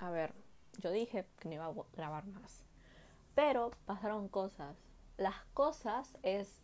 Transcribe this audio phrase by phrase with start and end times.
[0.00, 0.32] a ver,
[0.78, 2.64] yo dije que no iba a grabar más.
[3.34, 4.76] Pero pasaron cosas.
[5.18, 6.58] Las cosas es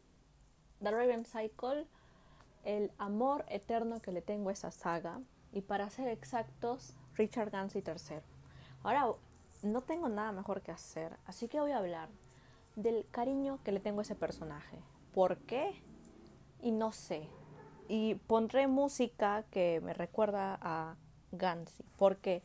[0.82, 1.86] The Raven Cycle,
[2.64, 5.20] el amor eterno que le tengo a esa saga.
[5.52, 8.20] Y para ser exactos, Richard Gansey III.
[8.82, 9.06] Ahora
[9.62, 12.08] no tengo nada mejor que hacer, así que voy a hablar
[12.74, 14.78] del cariño que le tengo a ese personaje.
[15.14, 15.82] ¿Por qué?
[16.62, 17.28] Y no sé.
[17.88, 20.96] Y pondré música que me recuerda a
[21.32, 22.42] Gansey, porque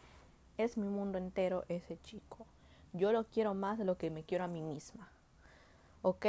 [0.64, 2.46] es mi mundo entero ese chico.
[2.94, 5.10] Yo lo quiero más de lo que me quiero a mí misma.
[6.02, 6.26] ¿Ok?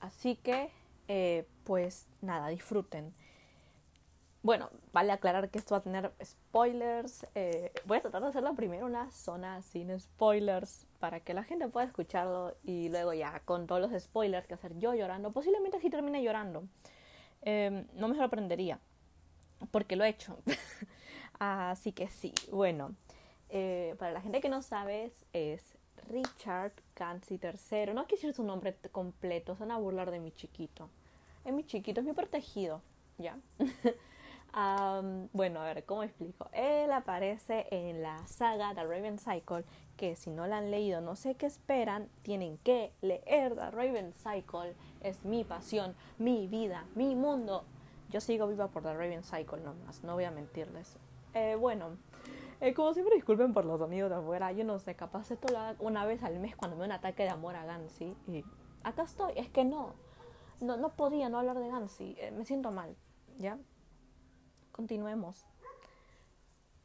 [0.00, 0.70] Así que,
[1.08, 3.14] eh, pues nada, disfruten.
[4.42, 7.26] Bueno, vale aclarar que esto va a tener spoilers.
[7.34, 11.66] Eh, voy a tratar de hacerlo primero una zona sin spoilers para que la gente
[11.68, 15.32] pueda escucharlo y luego ya con todos los spoilers que hacer yo llorando.
[15.32, 16.64] Posiblemente así termine llorando.
[17.40, 18.78] Em, no me sorprendería
[19.70, 20.36] porque lo he hecho.
[21.44, 22.94] así que sí, bueno.
[23.50, 25.62] Eh, para la gente que no sabe, es
[26.08, 27.94] Richard Gansey III.
[27.94, 30.88] No quiero decir su nombre completo, se van a burlar de mi chiquito.
[31.44, 32.80] Es mi chiquito, es mi protegido,
[33.18, 33.38] ¿ya?
[35.32, 36.48] bueno, a ver, ¿cómo explico?
[36.52, 39.64] Él aparece en la saga The Raven Cycle,
[39.96, 44.14] que si no la han leído, no sé qué esperan, tienen que leer The Raven
[44.14, 44.74] Cycle.
[45.02, 47.64] Es mi pasión, mi vida, mi mundo.
[48.10, 50.96] Yo sigo viva por The Raven Cycle nomás, no voy a mentirles.
[51.34, 51.96] Eh, bueno,
[52.60, 55.58] eh, como siempre disculpen por los sonidos de afuera, yo no sé, capaz esto lo
[55.58, 58.16] hago una vez al mes cuando me da un ataque de amor a Gansy.
[58.28, 58.44] Y
[58.84, 59.94] acá estoy, es que no,
[60.60, 62.96] no, no podía no hablar de Gansy, eh, me siento mal,
[63.38, 63.58] ¿ya?
[64.72, 65.44] Continuemos.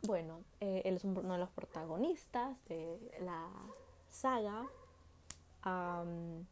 [0.02, 3.50] Bueno, eh, él es uno de los protagonistas de la
[4.10, 4.66] saga.
[5.66, 6.46] no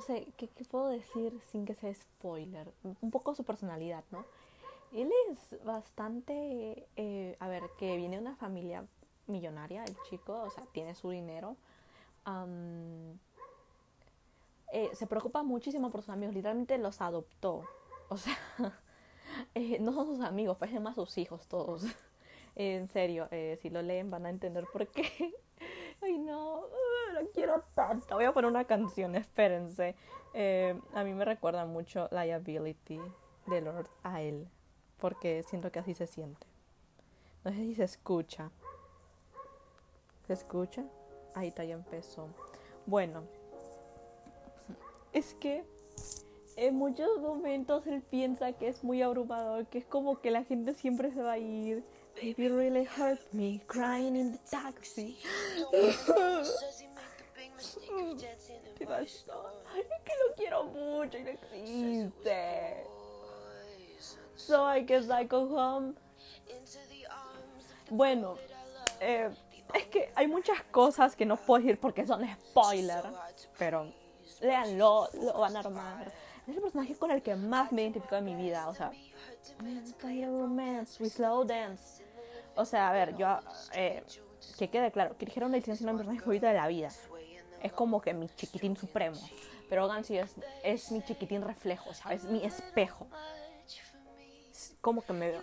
[0.00, 2.72] sé, ¿qué, puedo decir sin que sea spoiler?
[2.82, 4.24] Un poco su personalidad, ¿no?
[4.96, 8.86] Él es bastante, eh, a ver, que viene de una familia
[9.26, 11.58] millonaria, el chico, o sea, tiene su dinero.
[14.72, 17.62] Eh, se preocupa muchísimo por sus amigos, literalmente los adoptó.
[18.08, 18.38] O sea,
[19.54, 21.82] Eh, no son sus amigos, parecen más sus hijos todos.
[22.54, 23.28] en serio,
[23.60, 25.34] si lo leen van a entender por qué.
[26.02, 28.14] Ay, no, uh, lo quiero tanto.
[28.14, 29.94] Voy a poner una canción, espérense.
[30.94, 32.98] A mí me recuerda mucho Liability
[33.46, 34.48] de Lord a él,
[34.98, 36.46] porque siento que así se siente.
[37.44, 38.50] No sé si se escucha.
[40.26, 40.84] ¿Se escucha?
[41.34, 42.28] Ahí está, ya empezó.
[42.86, 43.24] Bueno,
[45.12, 45.64] es que
[46.56, 50.74] en muchos momentos él piensa que es muy abrumador, que es como que la gente
[50.74, 51.84] siempre se va a ir.
[52.16, 55.18] Baby really hurt me, crying in the taxi.
[58.86, 62.86] Es que lo quiero mucho y no existe.
[64.46, 65.94] So I guess I go home.
[67.90, 68.36] Bueno,
[69.00, 69.30] eh,
[69.74, 73.08] es que hay muchas cosas que no puedo decir porque son spoilers,
[73.58, 73.92] pero
[74.40, 76.12] léanlo, lo van a armar
[76.46, 78.68] es el personaje con el que más me he identificado en mi vida.
[78.68, 78.92] O sea,
[80.00, 82.04] romance, we slow dance.
[82.54, 83.38] O sea, a ver, yo,
[83.74, 84.02] eh,
[84.58, 86.90] que quede claro, que dijeron es mi personaje favorito de la vida.
[87.62, 89.18] Es como que mi chiquitín supremo.
[89.68, 92.24] Pero Gansy es, es mi chiquitín reflejo, ¿sabes?
[92.24, 93.08] Mi espejo.
[94.86, 95.42] Como que me veo.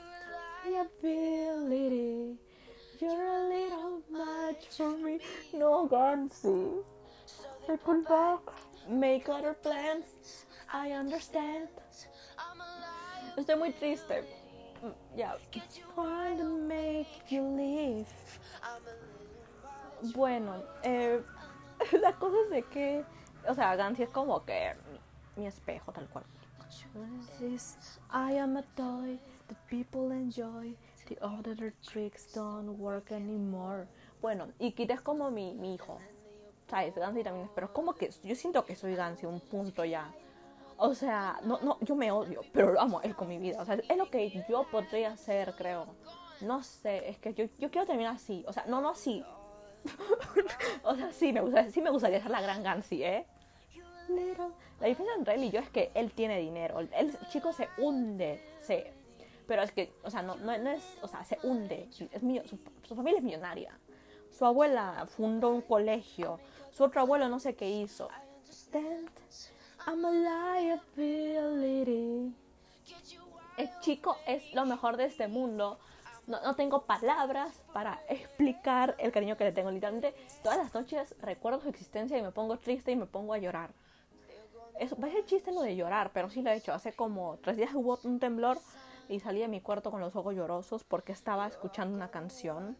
[3.01, 5.19] You're a little much for me.
[5.53, 5.85] No,
[7.83, 8.39] pull back.
[8.87, 10.45] Make other plans.
[10.71, 11.67] I understand.
[13.35, 14.23] Estoy muy triste.
[14.81, 15.35] Mm, ya.
[15.97, 16.43] Yeah.
[16.69, 18.07] make you leave.
[20.15, 21.21] Bueno, eh,
[22.01, 23.03] la cosa es de que,
[23.45, 24.73] o sea, Gansy es como que
[25.35, 26.23] mi, espejo tal cual.
[28.11, 29.19] I am a toy
[29.69, 30.75] people enjoy.
[31.07, 33.87] The other tricks don't work anymore.
[34.21, 35.99] Bueno, y Kit es como mi, mi hijo.
[36.69, 36.95] ¿Sabes?
[36.95, 40.11] Gansy también es, pero es como que yo siento que soy Gansy, un punto ya.
[40.77, 43.61] O sea, no, no, yo me odio, pero lo amo él con mi vida.
[43.61, 45.85] O sea, es lo que yo podría hacer, creo.
[46.41, 48.43] No sé, es que yo, yo quiero terminar así.
[48.47, 49.23] O sea, no, no así.
[50.83, 53.25] o sea, sí me, gusta, sí me gustaría ser la gran Gansy, ¿eh?
[54.79, 56.79] La diferencia entre él y yo es que él tiene dinero.
[56.79, 58.83] El chico se hunde, sí.
[59.47, 61.87] Pero es que, o sea, no, no, no es, o sea, se hunde.
[61.89, 62.57] Es su,
[62.87, 63.77] su, familia es millonaria.
[64.37, 66.39] Su abuela fundó un colegio.
[66.71, 68.09] Su otro abuelo no sé qué hizo.
[69.85, 70.11] I'm a
[70.65, 72.33] liability.
[73.57, 75.77] El chico es lo mejor de este mundo.
[76.25, 79.69] No, no, tengo palabras para explicar el cariño que le tengo.
[79.69, 83.37] Literalmente, todas las noches recuerdo su existencia y me pongo triste y me pongo a
[83.37, 83.71] llorar.
[84.79, 86.73] Eso parece chiste lo de llorar, pero sí lo he hecho.
[86.73, 88.57] Hace como tres días hubo un temblor.
[89.09, 92.77] Y salí de mi cuarto con los ojos llorosos porque estaba escuchando una canción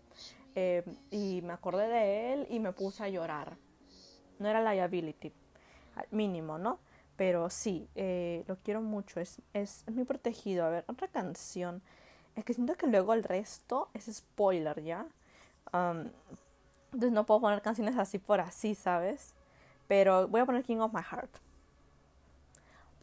[0.55, 3.57] eh, y me acordé de él y me puse a llorar.
[4.39, 5.31] No era liability,
[6.11, 6.79] mínimo, ¿no?
[7.15, 10.65] Pero sí, eh, lo quiero mucho, es, es, es muy protegido.
[10.65, 11.81] A ver, otra canción.
[12.35, 15.05] Es que siento que luego el resto es spoiler, ¿ya?
[16.93, 19.33] entonces no puedo poner canciones así por así, ¿sabes?
[19.87, 21.31] Pero voy a poner King of My Heart.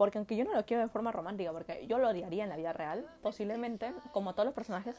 [0.01, 2.57] Porque aunque yo no lo quiero de forma romántica, porque yo lo odiaría en la
[2.57, 4.97] vida real, posiblemente, como todos los personajes,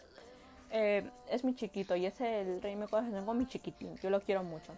[0.69, 3.97] eh, es mi chiquito y es el rey me con mi chiquitín.
[3.97, 4.73] Yo lo quiero mucho.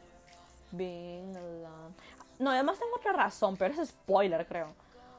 [2.40, 4.70] No, además tengo otra razón, pero es spoiler, creo.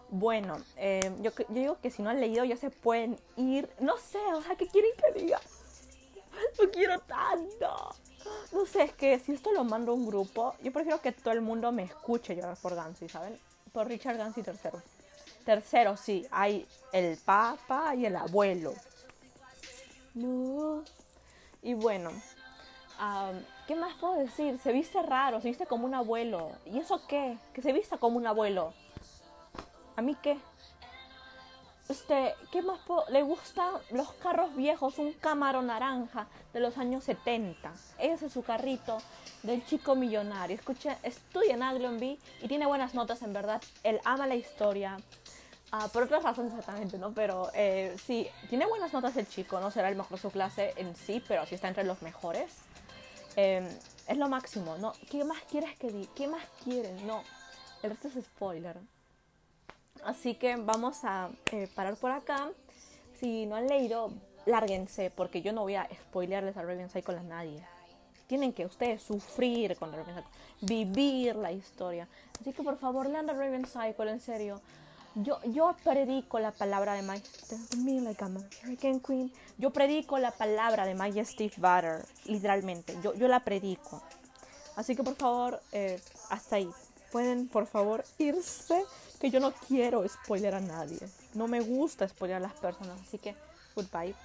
[0.08, 3.68] Bueno, eh, yo, yo, digo que si no han leído ya se pueden ir.
[3.80, 5.38] No sé, o sea, ¿qué quieren que diga?
[6.58, 7.94] Lo quiero tanto.
[8.52, 11.34] No sé, es que si esto lo mando a un grupo, yo prefiero que todo
[11.34, 13.38] el mundo me escuche llorar por Gansy, ¿saben?
[13.70, 14.80] Por Richard Gansy tercero.
[15.44, 18.72] Tercero, sí, hay el papá y el abuelo.
[21.62, 22.10] Y bueno,
[23.66, 24.58] ¿qué más puedo decir?
[24.58, 26.52] Se viste raro, se viste como un abuelo.
[26.64, 27.38] ¿Y eso qué?
[27.52, 28.72] Que se vista como un abuelo.
[29.96, 30.38] ¿A mí qué?
[31.86, 33.04] Este, ¿qué más puedo?
[33.10, 37.70] Le gustan los carros viejos, un Camaro naranja de los años 70.
[37.98, 38.98] Ese es su carrito
[39.42, 40.56] del chico millonario.
[40.56, 43.60] Escucha, estudia en Aglionby y tiene buenas notas, en verdad.
[43.82, 44.96] Él ama la historia.
[45.76, 47.12] Ah, por otras razones exactamente, ¿no?
[47.12, 50.94] Pero eh, sí, tiene buenas notas el chico, no será el mejor su clase en
[50.94, 52.58] sí, pero sí está entre los mejores.
[53.34, 53.66] Em,
[54.06, 54.92] es lo máximo, ¿no?
[55.10, 56.12] ¿Qué más quieres que diga?
[56.14, 57.04] ¿Qué más quieren?
[57.08, 57.24] No,
[57.82, 58.76] el resto es spoiler.
[60.04, 62.50] Así que vamos a eh, parar por acá.
[63.18, 64.12] Si no han leído,
[64.46, 67.66] lárguense, porque yo no voy a spoilearles a Raven Cycle a nadie.
[68.28, 70.30] Tienen que ustedes sufrir con Raven Cycle,
[70.60, 72.06] vivir la historia.
[72.40, 74.60] Así que por favor, lean Raven Cycle, en serio.
[75.16, 77.02] Yo, yo predico la palabra de
[79.00, 79.32] Queen.
[79.58, 82.98] Yo predico la palabra de Majesty Butter, literalmente.
[83.02, 84.02] Yo, yo la predico.
[84.74, 86.00] Así que por favor, eh,
[86.30, 86.68] hasta ahí.
[87.12, 88.84] Pueden por favor irse,
[89.20, 90.98] que yo no quiero spoiler a nadie.
[91.34, 93.36] No me gusta spoiler a las personas, así que
[93.76, 94.16] goodbye.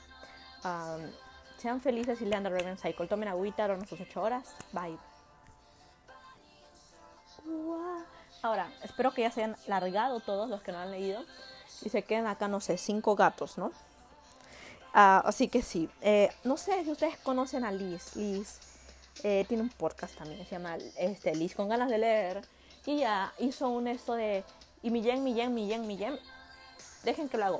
[0.63, 1.11] Um,
[1.59, 3.07] sean felices y lean The Raven Cycle.
[3.07, 4.55] Tomen agüita, duermen sus 8 horas.
[4.73, 4.97] Bye.
[8.41, 11.23] Ahora, espero que ya se hayan largado todos los que no han leído
[11.81, 13.67] y se queden acá, no sé, cinco gatos, ¿no?
[14.93, 18.15] Uh, así que sí, eh, no sé si ustedes conocen a Liz.
[18.15, 18.59] Liz
[19.23, 22.41] eh, tiene un podcast también, se llama este, Liz con ganas de leer.
[22.85, 24.43] Y ya hizo un esto de
[24.81, 26.17] y mi yen, mi yen, mi yen, mi yen.
[27.03, 27.59] Dejen que lo hago.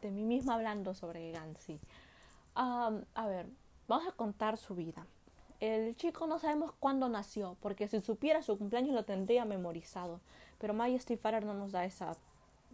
[0.00, 1.78] de mí misma hablando sobre Gansy.
[2.54, 3.46] a ver,
[3.88, 5.06] vamos a contar su vida.
[5.60, 10.20] El chico no sabemos cuándo nació, porque si supiera su cumpleaños lo tendría memorizado.
[10.58, 12.16] Pero Majesty Farrer no nos da esa,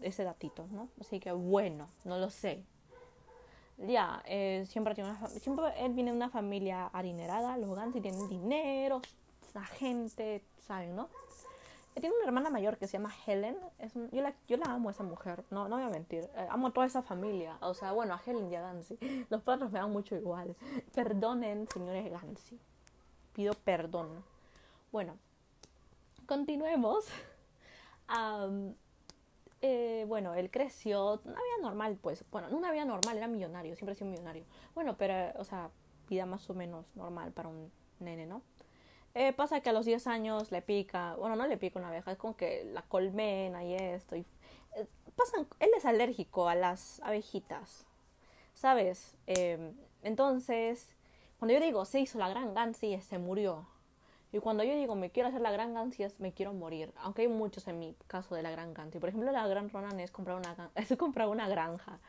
[0.02, 0.88] ese datito, ¿no?
[1.00, 2.62] Así que bueno, no lo sé.
[3.78, 7.56] Ya, eh, siempre, tiene una, siempre él viene de una familia adinerada.
[7.58, 9.02] Los Gansy tienen dinero,
[9.52, 11.08] la gente, ¿saben, no?
[12.00, 13.56] Tiene una hermana mayor que se llama Helen.
[13.78, 16.28] Es yo, la, amo a esa mujer, no, no voy a mentir.
[16.34, 17.56] Eh, amo a toda esa familia.
[17.60, 18.98] O sea, bueno, a Helen y a Gansy.
[19.30, 20.56] Los padres me dan mucho igual.
[20.94, 22.58] Perdonen, señores Gansy.
[23.32, 24.24] Pido perdón.
[24.92, 25.16] Bueno,
[26.26, 27.06] continuemos.
[29.62, 32.24] Eh, bueno, él creció, una vida normal, pues.
[32.30, 34.44] Bueno, no una vida normal, era millonario, siempre ha sido millonario.
[34.74, 35.70] Bueno, pero, o sea,
[36.08, 38.42] vida más o menos normal para un nene, ¿no?
[39.18, 42.12] Eh, pasa que a los 10 años le pica, bueno, no le pica una abeja,
[42.12, 44.14] es como que la colmena y esto.
[44.14, 44.26] Y,
[44.76, 47.86] eh, pasan, él es alérgico a las abejitas,
[48.52, 49.16] ¿sabes?
[49.26, 50.90] Em, entonces,
[51.38, 53.66] cuando yo digo se hizo la gran Gansy, se murió.
[54.32, 56.92] Y cuando yo digo me quiero hacer la gran es me quiero morir.
[56.98, 58.98] Aunque hay muchos en mi caso de la gran Gansy.
[58.98, 62.00] Por ejemplo, la gran Ronan es comprar una, es comprar una granja.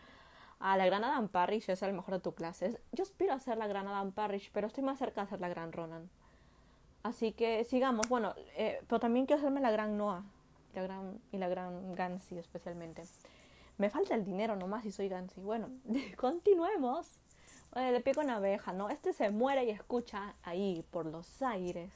[0.60, 2.82] A la gran Adam Parrish es el mejor de tu clase.
[2.92, 5.48] Yo aspiro a ser la gran Adam Parrish, pero estoy más cerca de ser la
[5.48, 6.10] gran Ronan.
[7.08, 8.10] Así que sigamos.
[8.10, 10.24] Bueno, eh, pero también quiero hacerme la gran Noah
[10.74, 13.04] la gran, y la gran Gansy especialmente.
[13.78, 15.42] Me falta el dinero nomás y soy Gansy.
[15.42, 15.70] Bueno,
[16.18, 17.08] continuemos.
[17.76, 18.90] le pico una abeja, ¿no?
[18.90, 21.92] Este se muere y escucha ahí por los aires.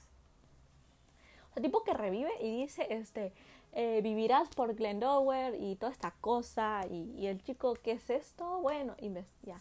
[1.50, 3.34] O sea, tipo que revive y dice, este,
[3.74, 6.86] eh, vivirás por Glendower y toda esta cosa.
[6.89, 8.60] Y, el chico, ¿qué es esto?
[8.62, 8.96] Bueno,
[9.44, 9.60] ya.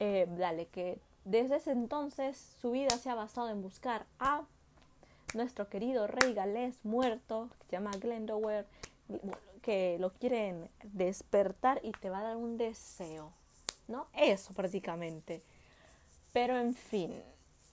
[0.00, 4.44] eh, dale, que desde ese entonces su vida se ha basado en buscar a
[5.34, 8.66] nuestro querido rey galés muerto, que se llama Glendower,
[9.62, 13.32] que lo quieren despertar y te va a dar un deseo,
[13.86, 14.06] ¿no?
[14.14, 15.42] Eso prácticamente.
[16.32, 17.22] Pero en fin,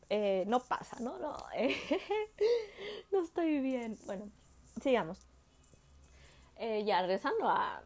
[0.10, 1.18] eh, no pasa, ¿no?
[1.18, 1.36] No,
[3.12, 3.98] no estoy bien.
[4.06, 4.30] Bueno,
[4.82, 5.20] sigamos.
[6.58, 7.82] Eh, ya regresando a...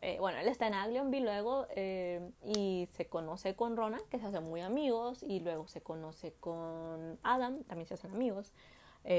[0.00, 1.66] Eh, bueno, él está en Aglionby luego
[2.44, 7.18] y se conoce con Ronan, que se hacen muy amigos, y luego se conoce con
[7.22, 8.52] Adam, también se hacen amigos.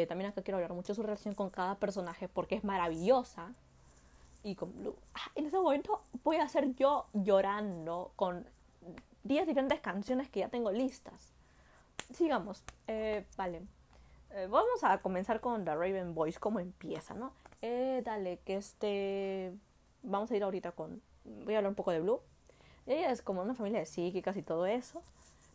[0.08, 3.54] También acá quiero hablar mucho de su relación con cada personaje porque es maravillosa.
[4.44, 4.96] Y con Blue.
[5.14, 8.46] Ah, en ese momento voy a ser yo llorando con
[9.24, 11.36] 10 diferentes canciones que ya tengo listas
[12.14, 12.64] sigamos.
[12.88, 13.62] Eh, vale.
[14.32, 17.34] Eh, vamos a comenzar con The Raven Boys, cómo empieza, ¿no?
[17.62, 19.54] Eh, dale, que este...
[20.04, 21.02] Vamos a ir ahorita con...
[21.24, 22.22] Voy a hablar un poco de Blue.
[22.86, 25.02] Ella es como una familia de psíquicas y todo eso.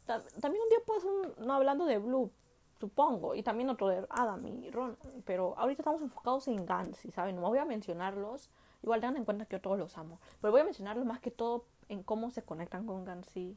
[0.06, 2.32] también un día puedo hacer no hablando de Blue,
[2.80, 4.96] supongo, y también otro de Adam y Ron,
[5.26, 7.36] pero ahorita estamos enfocados en Gansy, ¿saben?
[7.36, 8.48] No voy a mencionarlos,
[8.82, 11.30] igual tengan en cuenta que yo todos los amo, pero voy a mencionarlos más que
[11.30, 13.56] todo en cómo se conectan con Gansy.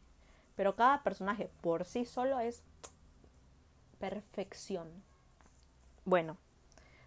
[0.56, 2.62] Pero cada personaje por sí solo es
[3.98, 4.88] perfección.
[6.06, 6.38] Bueno,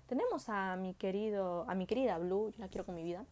[0.09, 3.25] tenemos a mi querido, a mi querida Blue, yo la quiero con mi vida,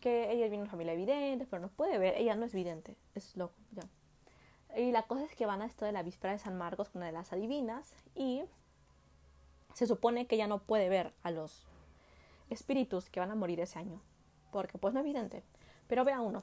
[0.00, 2.96] que ella viene de una familia evidente, pero no puede ver, ella no es vidente,
[3.14, 3.82] es loco, ya.
[4.76, 7.00] Y la cosa es que van a esto de la víspera de San Marcos con
[7.00, 8.42] una de las adivinas y
[9.74, 11.66] se supone que ella no puede ver a los
[12.50, 14.00] espíritus que van a morir ese año,
[14.50, 15.42] porque pues no es evidente.
[15.88, 16.42] Pero vea uno,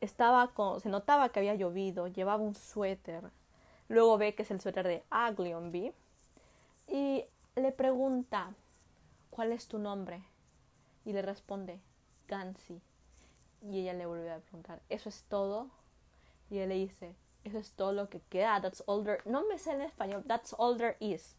[0.00, 3.30] estaba con, se notaba que había llovido, llevaba un suéter,
[3.88, 5.92] Luego ve que es el suéter de Aglionby
[6.88, 7.24] y
[7.56, 8.54] le pregunta,
[9.30, 10.22] ¿cuál es tu nombre?
[11.04, 11.80] Y le responde,
[12.26, 12.80] Gansy.
[13.62, 15.68] Y ella le vuelve a preguntar, ¿eso es todo?
[16.50, 19.22] Y él le dice, eso es todo lo que queda, that's all there.
[19.24, 21.36] No me sé en español, that's all there is.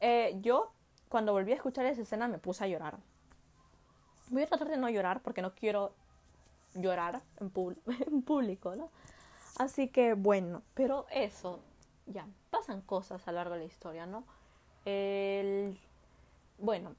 [0.00, 0.70] Eh, yo,
[1.08, 2.98] cuando volví a escuchar esa escena, me puse a llorar.
[4.28, 5.92] Voy a tratar de no llorar porque no quiero
[6.74, 7.52] llorar en,
[8.06, 8.90] en público, ¿no?
[9.58, 11.60] Así que bueno, pero eso,
[12.06, 14.24] ya, pasan cosas a lo largo de la historia, ¿no?
[14.84, 15.80] El,
[16.58, 16.94] bueno,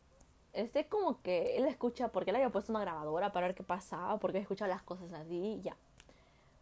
[0.53, 4.17] este como que él escucha, porque él había puesto una grabadora para ver qué pasaba,
[4.17, 5.77] porque escucha las cosas así, ya.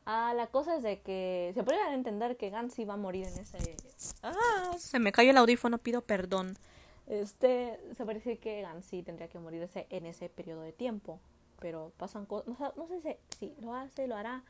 [0.05, 3.37] Ah, la cosa es de que se puede entender que Gansy va a morir en
[3.39, 3.75] ese...
[4.21, 6.57] Ah, se me cayó el audífono, pido perdón.
[7.07, 11.19] Este, se parece que Gansy tendría que morir en ese periodo de tiempo,
[11.59, 14.43] pero pasan cosas, no, no, sé si, si lo hace, lo hará,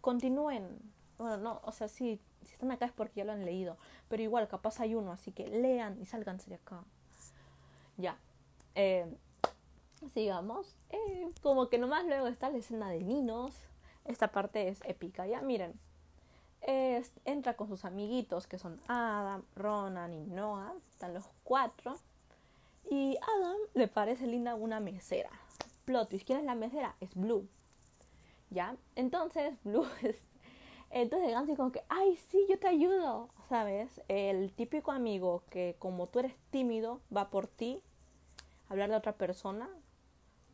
[0.00, 0.78] continúen.
[1.18, 3.76] Bueno, no, o sea, sí, si están acá es porque ya lo han leído.
[4.08, 6.82] Pero igual, capaz hay uno, así que lean y sálganse de acá.
[7.96, 8.18] Ya.
[8.74, 9.06] Eh,
[10.12, 10.76] sigamos.
[10.90, 13.52] Eh, como que nomás luego está la escena de Ninos.
[14.04, 15.26] Esta parte es épica.
[15.26, 15.78] Ya, miren.
[17.24, 20.74] entra con sus amiguitos que son Adam, Ronan y Noah.
[20.90, 21.96] Están los cuatro.
[22.90, 25.30] Y Adam le parece linda una mesera.
[25.84, 26.96] Plot ¿Quién es la mesera?
[27.00, 27.48] Es Blue.
[28.50, 28.76] ¿ya?
[28.96, 30.16] Entonces, Blue es...
[30.92, 34.00] Entonces Gansy como que, ay, sí, yo te ayudo, ¿sabes?
[34.08, 37.80] El típico amigo que como tú eres tímido, va por ti
[38.68, 39.68] a hablar de otra persona.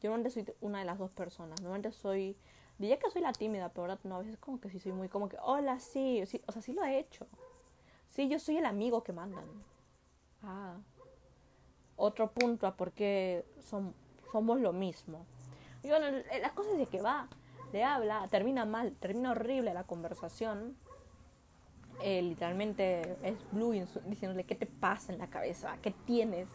[0.03, 1.59] Yo normalmente soy una de las dos personas.
[1.63, 2.37] Normalmente soy,
[2.79, 5.09] diría que soy la tímida, pero ahora no, a veces como que sí soy muy
[5.09, 7.27] como que, hola, sí, sí, o sea, sí lo he hecho.
[8.09, 9.45] Sí, yo soy el amigo que mandan.
[10.43, 10.77] Ah.
[11.97, 13.95] Otro punto a por qué son,
[14.33, 15.27] somos lo mismo.
[15.83, 16.07] Y bueno,
[16.41, 17.29] las cosas de que va
[17.73, 20.77] le habla, termina mal, termina horrible la conversación.
[22.03, 23.73] Eh, literalmente es Blue
[24.07, 25.79] diciéndole, ¿qué te pasa en la cabeza?
[25.81, 26.49] ¿Qué tienes?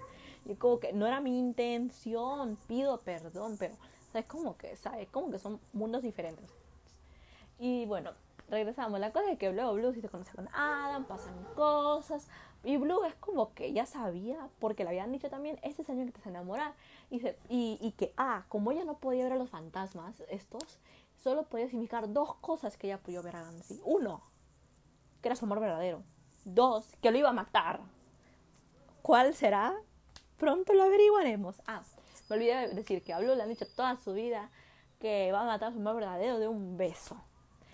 [0.45, 3.75] Y como que no era mi intención, pido perdón, pero
[4.19, 5.07] es como que, ¿sabes?
[5.09, 6.49] Como que son mundos diferentes.
[7.59, 8.11] Y bueno,
[8.49, 8.99] regresamos.
[8.99, 12.27] La cosa es que luego Blue sí se conoce con Adam, pasan cosas.
[12.63, 16.11] Y Blue es como que ya sabía, porque le habían dicho también, este señor que
[16.11, 16.73] te vas a enamorar.
[17.09, 20.79] Y, y, y que, ah, como ella no podía ver a los fantasmas, estos,
[21.23, 23.81] solo podía significar dos cosas que ella pudo ver a Gansy.
[23.83, 24.21] Uno,
[25.21, 26.03] que era su amor verdadero.
[26.45, 27.79] Dos, que lo iba a matar.
[29.01, 29.75] ¿Cuál será?
[30.37, 31.61] Pronto lo averiguaremos.
[31.67, 31.83] Ah,
[32.31, 34.49] me olvidé de decir que habló, le han dicho toda su vida
[34.99, 37.17] que va a matar a su amor verdadero de un beso.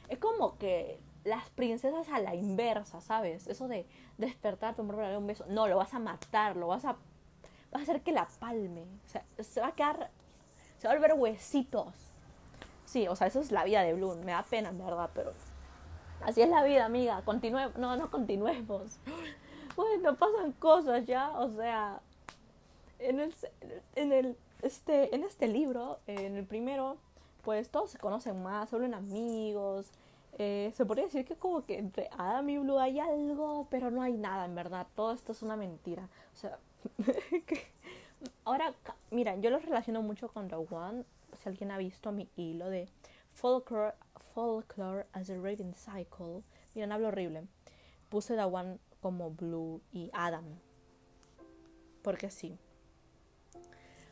[0.09, 3.45] Es como que las princesas a la inversa, ¿sabes?
[3.45, 3.85] Eso de
[4.17, 5.45] despertar tu amor verdadero de un beso.
[5.47, 6.95] No, lo vas a matar, lo vas a...
[7.71, 8.81] Vas a hacer que la palme.
[9.05, 10.09] O sea, se va a quedar...
[10.79, 11.93] Se va a volver huesitos
[12.85, 14.23] Sí, o sea, eso es la vida de Bloom.
[14.23, 15.33] Me da pena, en verdad, pero
[16.21, 17.21] así es la vida, amiga.
[17.25, 18.97] Continúe, no, no continuemos.
[19.75, 22.01] Bueno, pasan cosas ya, o sea,
[22.97, 23.35] en el,
[23.93, 26.97] en el, este, en este libro, en el primero,
[27.43, 29.91] pues todos se conocen más, se vuelven amigos.
[30.39, 34.01] Eh, se podría decir que como que entre Adam y Blue hay algo, pero no
[34.01, 34.85] hay nada en verdad.
[34.95, 36.09] Todo esto es una mentira.
[36.33, 36.59] O sea,
[38.45, 38.73] ahora,
[39.11, 41.05] mira, yo lo relaciono mucho con The One.
[41.41, 42.87] Si alguien ha visto mi hilo de
[43.33, 43.93] Folklore,
[44.33, 46.43] folklore as a Raven Cycle.
[46.75, 47.47] Miren, hablo horrible.
[48.09, 50.45] Puse The One como Blue y Adam.
[52.03, 52.57] Porque sí.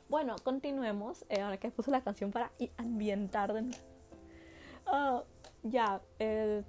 [0.09, 1.25] Bueno, continuemos.
[1.29, 5.21] Eh, ahora que puse la canción para ambientar de uh,
[5.63, 6.63] ya, eh,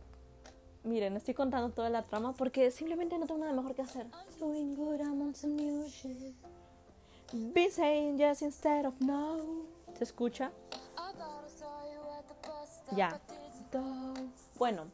[0.85, 4.07] miren, estoy contando toda la trama porque simplemente no tengo nada mejor que hacer.
[7.33, 9.67] Be saying yes instead of no.
[9.99, 10.51] ¿Se escucha?
[12.97, 13.21] Ya.
[14.57, 14.85] Bueno,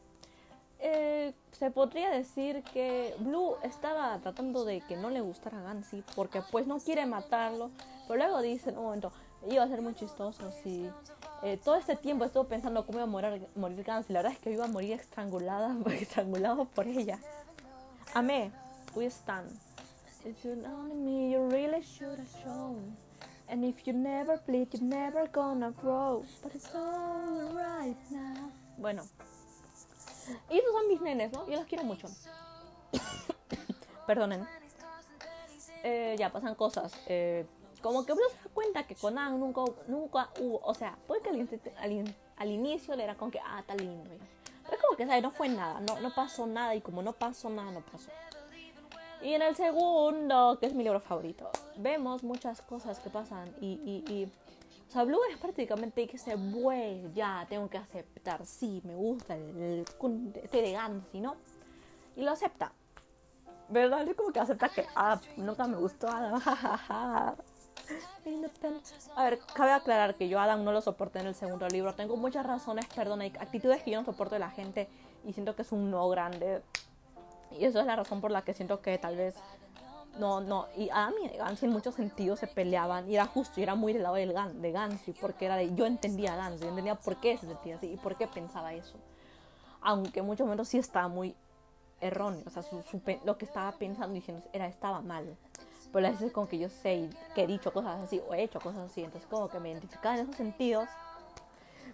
[0.85, 6.41] eh, se podría decir que Blue estaba tratando de que no le gustara Gansy porque
[6.51, 7.71] pues no quiere matarlo,
[8.07, 9.13] pero luego dice un momento,
[9.49, 10.89] iba a ser muy chistoso si
[11.41, 14.39] eh, todo este tiempo estuve pensando cómo iba a morir, morir Gansy, la verdad es
[14.39, 17.17] que iba a morir estrangulada, estrangulado por ella.
[18.13, 18.51] Amé,
[18.93, 19.49] we stand.
[20.25, 22.95] If you only me, you really should have shown.
[23.49, 26.25] And if you never bleed, you're never gonna grow.
[26.41, 28.51] But it's alright now.
[28.77, 29.03] Bueno,
[30.49, 31.47] y esos son mis nenes, ¿no?
[31.47, 32.07] Yo los quiero mucho.
[34.07, 34.47] Perdonen.
[35.83, 36.93] Eh, ya pasan cosas.
[37.07, 37.45] Eh,
[37.81, 40.59] como que uno se da cuenta que con Anne nunca, nunca hubo.
[40.63, 44.09] O sea, puede que al, al, inicio le era con que, ah, está lindo.
[44.63, 45.21] Pero es como que, ¿sabes?
[45.21, 45.81] No fue nada.
[45.81, 46.73] No, no pasó nada.
[46.75, 48.09] Y como no pasó nada, no pasó.
[49.21, 53.53] Y en el segundo, que es mi libro favorito, vemos muchas cosas que pasan.
[53.59, 54.31] Y, y, y
[54.93, 59.35] o sea, Blue es prácticamente que se bueno, ya tengo que aceptar, sí, me gusta
[59.35, 59.83] el,
[60.35, 61.35] este de Gansy, ¿no?
[62.15, 62.71] Y lo acepta.
[63.69, 64.07] ¿Verdad?
[64.07, 66.39] Es como que acepta que, ah, nunca me gustó Adam,
[69.15, 71.95] A ver, cabe aclarar que yo Adam no lo soporté en el segundo libro.
[71.95, 74.87] Tengo muchas razones, perdón, hay actitudes que yo no soporto de la gente
[75.25, 76.61] y siento que es un no grande.
[77.49, 79.33] Y eso es la razón por la que siento que tal vez
[80.19, 83.63] no, no, y Adam y Gansy en muchos sentidos se peleaban y era justo, y
[83.63, 86.69] era muy del lado del de Gansy, porque era de, yo entendía a Gansy, yo
[86.69, 88.95] entendía por qué se sentía así y por qué pensaba eso.
[89.81, 91.35] Aunque en muchos momentos sí estaba muy
[91.99, 92.83] erróneo, o sea, su,
[93.25, 95.35] lo que estaba pensando y diciendo era, estaba mal.
[95.91, 98.59] Pero a veces como que yo sé que he dicho cosas así o he hecho
[98.59, 100.89] cosas así, entonces como que me identificaba en esos sentidos.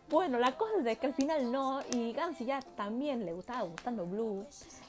[0.09, 3.61] Bueno, la cosa es de que al final no, y Gansy ya también le gustaba
[3.61, 4.43] gustando Blue.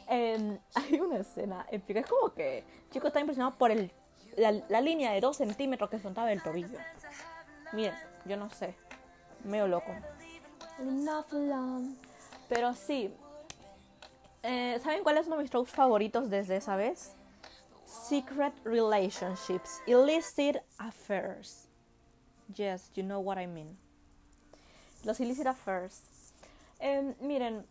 [0.08, 2.00] Em, hay una escena épica.
[2.00, 3.92] Es como que chico está impresionado por el,
[4.36, 6.78] la, línea de 2 centímetros que soltaba del tobillo.
[7.72, 8.74] Miren, yo no sé.
[9.44, 9.92] Medio loco.
[12.48, 13.14] Pero sí.
[14.42, 17.14] Eh, ¿Saben cuál es uno de mis tropes favoritos desde esa vez?
[17.84, 21.68] Secret relationships, illicit affairs.
[22.54, 23.76] Yes, you know what I mean.
[25.04, 26.02] Los illicit affairs.
[26.78, 27.64] Em, miren,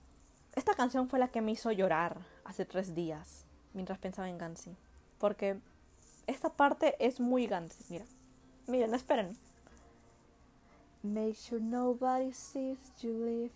[0.55, 4.75] esta canción fue la que me hizo llorar hace tres días mientras pensaba en Gansy.
[5.19, 5.59] Porque
[6.27, 7.83] esta parte es muy Gansy.
[7.89, 8.05] Mira,
[8.67, 9.37] miren, esperen.
[11.01, 13.53] Make sure nobody sees you leave.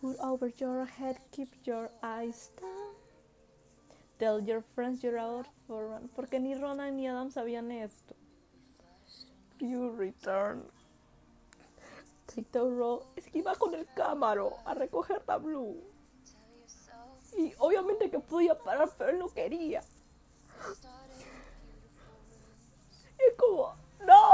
[0.00, 2.94] Put over your head, keep your eyes down.
[4.18, 6.08] Tell your friends you're out for run.
[6.16, 8.14] Porque ni Ronan ni Adam sabían esto.
[9.60, 10.64] You return
[12.36, 15.76] es que iba con el cámaro a recoger la Blue.
[17.36, 19.82] Y obviamente que podía parar, pero él no quería.
[23.18, 23.74] Y es como,
[24.06, 24.30] no.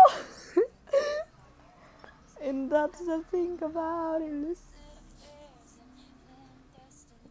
[2.40, 4.58] And that's the thing about it.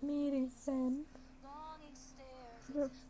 [0.02, 0.52] Meeting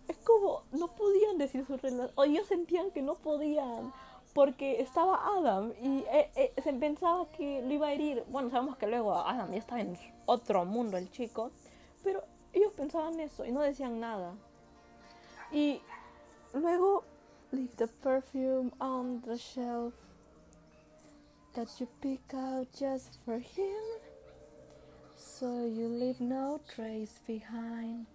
[0.08, 2.12] Es como, no podían decir su relación.
[2.16, 3.92] O ellos sentían que no podían
[4.36, 8.26] porque estaba Adam y eh, eh, se pensaba que lo iba a herir.
[8.28, 11.52] Bueno, sabemos que luego Adam ya estaba en otro mundo, el chico,
[12.04, 12.22] pero
[12.52, 14.34] ellos pensaban eso y no decían nada.
[15.54, 15.82] Y
[16.54, 17.06] luego,
[17.54, 19.94] leave the perfume on the shelf
[21.54, 23.84] that you pick out just for him,
[25.16, 28.06] so you leave no trace behind.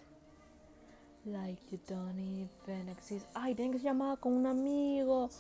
[1.24, 3.26] Like you don't even exist.
[3.35, 5.30] Ay, tienen que ser llamada con un amigo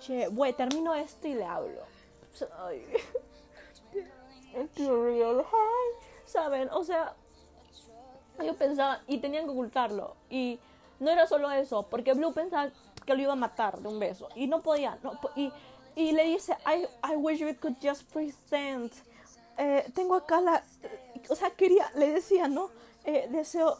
[0.00, 1.80] Che, güey, termino esto y le hablo.
[2.58, 2.86] Ay.
[6.24, 6.68] ¿Saben?
[6.70, 7.14] O sea,
[8.42, 10.16] yo pensaba, y tenían que ocultarlo.
[10.30, 10.58] Y
[11.00, 12.70] no era solo eso, porque Blue pensaba
[13.04, 14.28] que lo iba a matar de un beso.
[14.34, 14.98] Y no podía.
[15.02, 15.52] No, y,
[15.94, 18.92] y le dice, I, I wish we could just present.
[19.58, 20.62] Eh, tengo acá la...
[21.28, 22.70] O sea, quería, le decía, ¿no?
[23.04, 23.78] Eh, deseo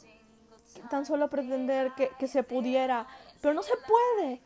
[0.90, 3.07] tan solo pretender que, que se pudiera.
[3.40, 4.40] Pero no se puede.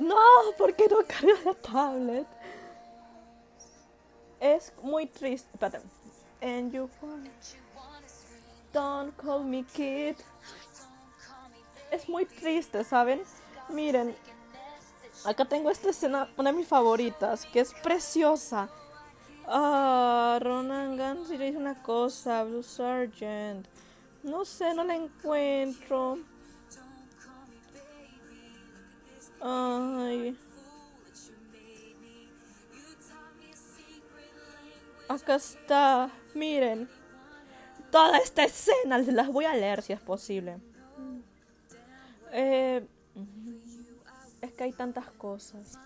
[0.00, 0.16] No,
[0.58, 2.26] ¿por qué no carga la tablet?
[4.40, 5.48] es muy triste.
[5.52, 5.80] Espérate.
[6.42, 6.88] And you
[8.72, 10.16] don't call me kid.
[11.90, 13.22] Es muy triste, ¿saben?
[13.68, 14.16] Miren,
[15.24, 18.68] acá tengo esta escena, una de mis favoritas, que es preciosa.
[19.46, 23.66] Ah, Ronan Gans dice una cosa, Blue Sargent.
[24.22, 26.18] No sé, no la encuentro.
[29.40, 30.36] Ay.
[35.08, 36.10] Acá está.
[36.34, 36.88] Miren.
[37.90, 38.98] Toda esta escena.
[38.98, 40.58] Las voy a leer si es posible.
[42.32, 42.86] Eh,
[44.40, 45.78] es que hay tantas cosas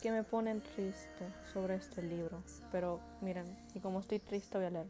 [0.00, 2.42] que me ponen triste sobre este libro.
[2.72, 4.86] Pero miren, y como estoy triste voy a leer.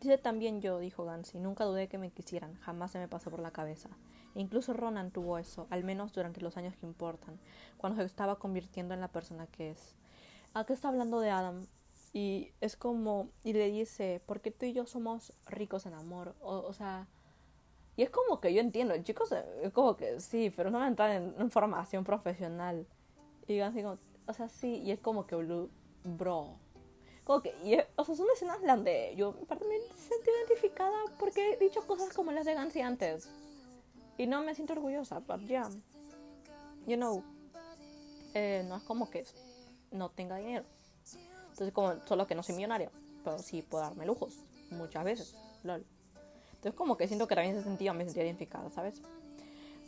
[0.00, 3.40] Dice también yo, dijo Gansy, nunca dudé que me quisieran, jamás se me pasó por
[3.40, 3.90] la cabeza.
[4.34, 7.38] E incluso Ronan tuvo eso, al menos durante los años que importan,
[7.76, 9.94] cuando se estaba convirtiendo en la persona que es.
[10.54, 11.66] Acá está hablando de Adam
[12.12, 16.72] y es como, y le dice, porque tú y yo somos ricos en amor, o,
[16.72, 17.06] sea,
[17.96, 21.10] y es como que yo entiendo, chicos, es como que sí, pero no me entran
[21.10, 22.86] en, en formación profesional.
[23.46, 25.36] Y Gansy como, o sea, sí, y es como que,
[26.04, 26.56] bro,
[27.24, 31.86] como que, y, o sea, son escenas donde yo me sentí identificada porque he dicho
[31.86, 33.28] cosas como las de Gansy antes.
[34.20, 35.66] Y no me siento orgullosa, pero ya.
[36.86, 37.24] You know,
[38.34, 39.24] eh, no es como que
[39.92, 40.66] no tenga dinero.
[41.48, 42.90] Entonces, como, solo que no soy millonaria,
[43.24, 44.36] pero sí puedo darme lujos,
[44.72, 45.86] muchas veces, lol.
[46.48, 49.00] Entonces, como que siento que también ese sentido me sentía identificada, ¿sabes?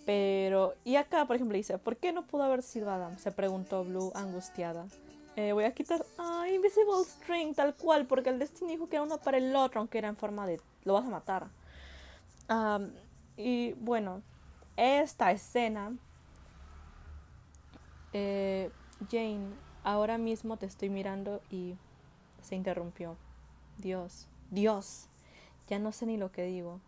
[0.07, 3.19] Pero, y acá, por ejemplo, dice, ¿por qué no pudo haber sido Adam?
[3.19, 4.87] Se preguntó Blue, angustiada.
[5.37, 9.03] Eh, voy a quitar, ah, Invisible String, tal cual, porque el destino dijo que era
[9.03, 11.49] uno para el otro, aunque era en forma de, lo vas a matar.
[13.43, 14.23] Y bueno,
[14.77, 15.97] esta escena,
[18.13, 18.71] eh,
[19.11, 19.49] Jane,
[19.85, 21.77] ahora mismo te estoy mirando y
[22.43, 23.17] se interrumpió.
[23.79, 25.09] Dios, Dios,
[25.69, 26.81] ya no sé ni lo que digo.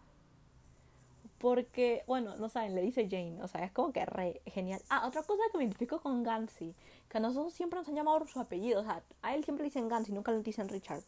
[1.38, 4.80] Porque, bueno, no saben, le dice Jane, o sea, es como que re genial.
[4.88, 6.74] Ah, otra cosa que me identifico con Gansy,
[7.10, 9.64] que a nosotros siempre nos han llamado por su apellido, o sea, a él siempre
[9.64, 11.02] le dicen Gansy, nunca le dicen Richard.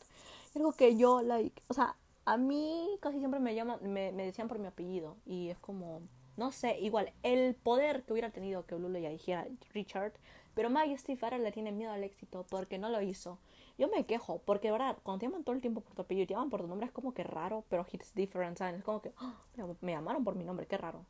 [0.54, 4.48] Algo que yo, like, o sea, a mí casi siempre me llaman, me, me decían
[4.48, 6.02] por mi apellido, y es como,
[6.36, 10.12] no sé, igual, el poder que hubiera tenido que Blue le dijera Richard,
[10.54, 13.38] pero Maggie Steve le tiene miedo al éxito porque no lo hizo.
[13.78, 16.26] Yo me quejo, porque verdad, cuando te llaman todo el tiempo por tu apellido y
[16.26, 19.12] te llaman por tu nombre es como que raro, pero it's different, Es como que
[19.18, 19.34] ¡ah!
[19.82, 21.04] me llamaron por mi nombre, qué raro.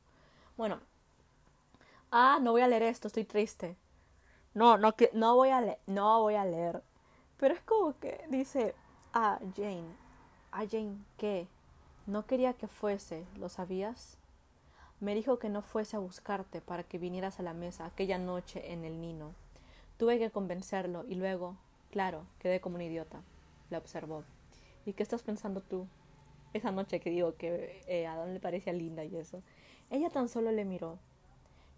[0.57, 0.81] Bueno.
[2.11, 3.77] Ah, no voy a leer esto, estoy triste.
[4.53, 6.83] No, no, que, no voy a leer, no voy a leer.
[7.37, 8.75] Pero es como que dice,
[9.13, 9.95] ah, Jane,
[10.61, 11.47] ah, Jane, ¿qué?
[12.07, 14.19] No quería que fuese, ¿lo sabías?
[15.01, 18.73] Me dijo que no fuese a buscarte para que vinieras a la mesa aquella noche
[18.73, 19.35] en el Nino.
[19.99, 21.57] Tuve que convencerlo y luego,
[21.91, 23.23] Claro, quedé como un idiota,
[23.71, 24.23] la observó.
[24.85, 25.87] ¿Y qué estás pensando tú?
[26.53, 29.43] Esa noche que digo que eh, a Adam le parecía linda y eso.
[29.91, 30.99] Ella tan solo le miró.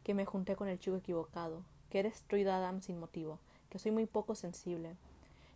[0.02, 1.62] Que me junté con el chico equivocado.
[1.90, 3.38] Que eres destruido Adam sin motivo.
[3.70, 4.96] Que soy muy poco sensible.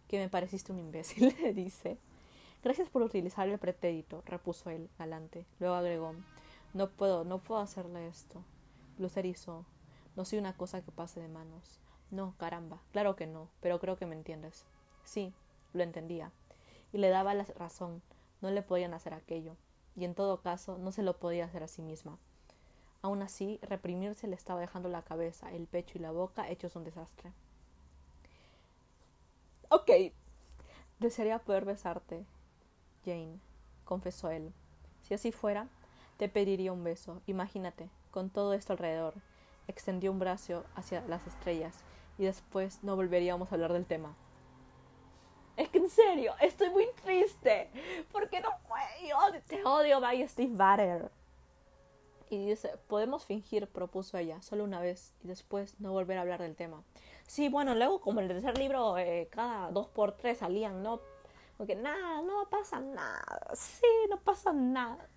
[0.09, 1.99] Que me pareciste un imbécil, le dice.
[2.62, 5.44] Gracias por utilizar el pretérito, repuso él, galante.
[5.59, 6.14] Luego agregó.
[6.75, 8.42] No puedo, no puedo hacerle esto.
[8.98, 9.64] Lucerizó.
[10.14, 11.81] No soy una cosa que pase de manos.
[12.12, 14.64] No, caramba, claro que no, pero creo que me entiendes.
[15.03, 15.33] Sí,
[15.72, 16.31] lo entendía.
[16.92, 18.03] Y le daba la razón,
[18.42, 19.57] no le podían hacer aquello,
[19.96, 22.18] y en todo caso no se lo podía hacer a sí misma.
[23.01, 26.85] Aún así, reprimirse le estaba dejando la cabeza, el pecho y la boca hechos un
[26.85, 27.33] desastre.
[29.70, 29.90] Ok,
[31.01, 32.27] desearía poder besarte,
[33.05, 33.38] Jane,
[33.85, 34.53] confesó él.
[35.03, 35.69] Si así fuera,
[36.17, 37.21] te pediría un beso.
[37.27, 39.15] Imagínate, con todo esto alrededor.
[39.69, 41.85] Extendió un brazo hacia las estrellas
[42.19, 44.15] y después no volveríamos a hablar del tema.
[45.57, 47.71] Es que en serio, estoy muy triste.
[48.11, 48.81] Porque no fue.
[49.47, 51.11] te odio, bye Steve Batter.
[52.31, 56.41] Y dice, podemos fingir, propuso ella, solo una vez, y después no volver a hablar
[56.41, 56.83] del tema.
[57.27, 61.01] Sí, bueno, luego como en el tercer libro, eh, cada dos por tres salían, ¿no?
[61.62, 63.53] Porque nada, no pasa nada.
[63.55, 65.09] Sí, no pasa nada.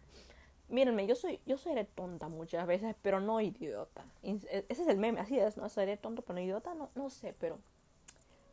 [0.69, 4.05] Mírenme, yo soy, yo seré tonta muchas veces, pero no idiota.
[4.21, 5.67] E, ese es el meme, así es, ¿no?
[5.69, 7.58] Seré tonto, pero no idiota, no, no sé, pero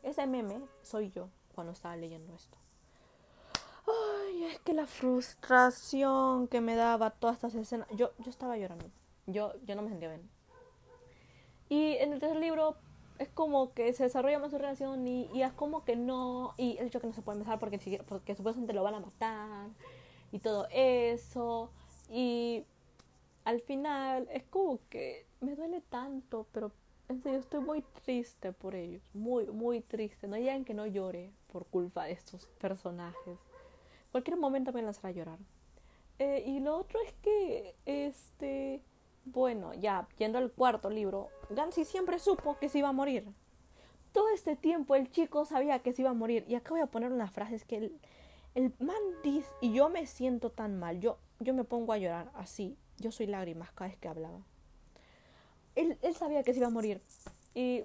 [0.01, 2.57] ese meme soy yo cuando estaba leyendo esto.
[3.85, 7.87] Ay, es que la frustración que me daba todas estas escenas.
[7.91, 8.85] Yo, yo estaba llorando.
[9.27, 10.27] Yo, yo no me sentía bien.
[11.69, 12.75] Y en el tercer libro
[13.19, 16.53] es como que se desarrolla más su relación y, y, es como que no.
[16.57, 19.69] Y el hecho que no se puede besar porque, porque supuestamente lo van a matar
[20.31, 21.69] y todo eso.
[22.09, 22.65] Y
[23.45, 26.71] al final es como que me duele tanto, pero
[27.09, 29.03] En serio, estoy muy triste por ellos.
[29.13, 30.27] Muy, muy triste.
[30.27, 33.37] No digan que no llore por culpa de estos personajes.
[34.11, 35.39] Cualquier momento me lanzará a llorar.
[36.19, 38.81] Eh, y lo otro es que, este,
[39.25, 43.25] bueno, ya yendo al cuarto libro, Gansy siempre supo que se iba a morir.
[44.11, 46.45] Todo este tiempo el chico sabía que se iba a morir.
[46.47, 47.99] Y acá voy a poner unas frases que el,
[48.55, 50.99] el man dice, y yo me siento tan mal.
[50.99, 52.77] Yo, yo me pongo a llorar así.
[52.99, 54.39] Yo soy lágrimas cada vez que hablaba.
[55.75, 57.01] Él, él sabía que se iba a morir.
[57.55, 57.83] Y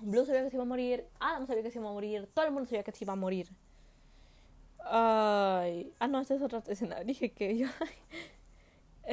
[0.00, 1.04] Blue sabía que se iba a morir.
[1.18, 2.28] Adam sabía que se iba a morir.
[2.32, 3.50] Todo el mundo sabía que se iba a morir.
[4.84, 5.92] Ay.
[5.98, 7.00] Ah, no, esta es otra escena.
[7.04, 7.68] Dije que yo.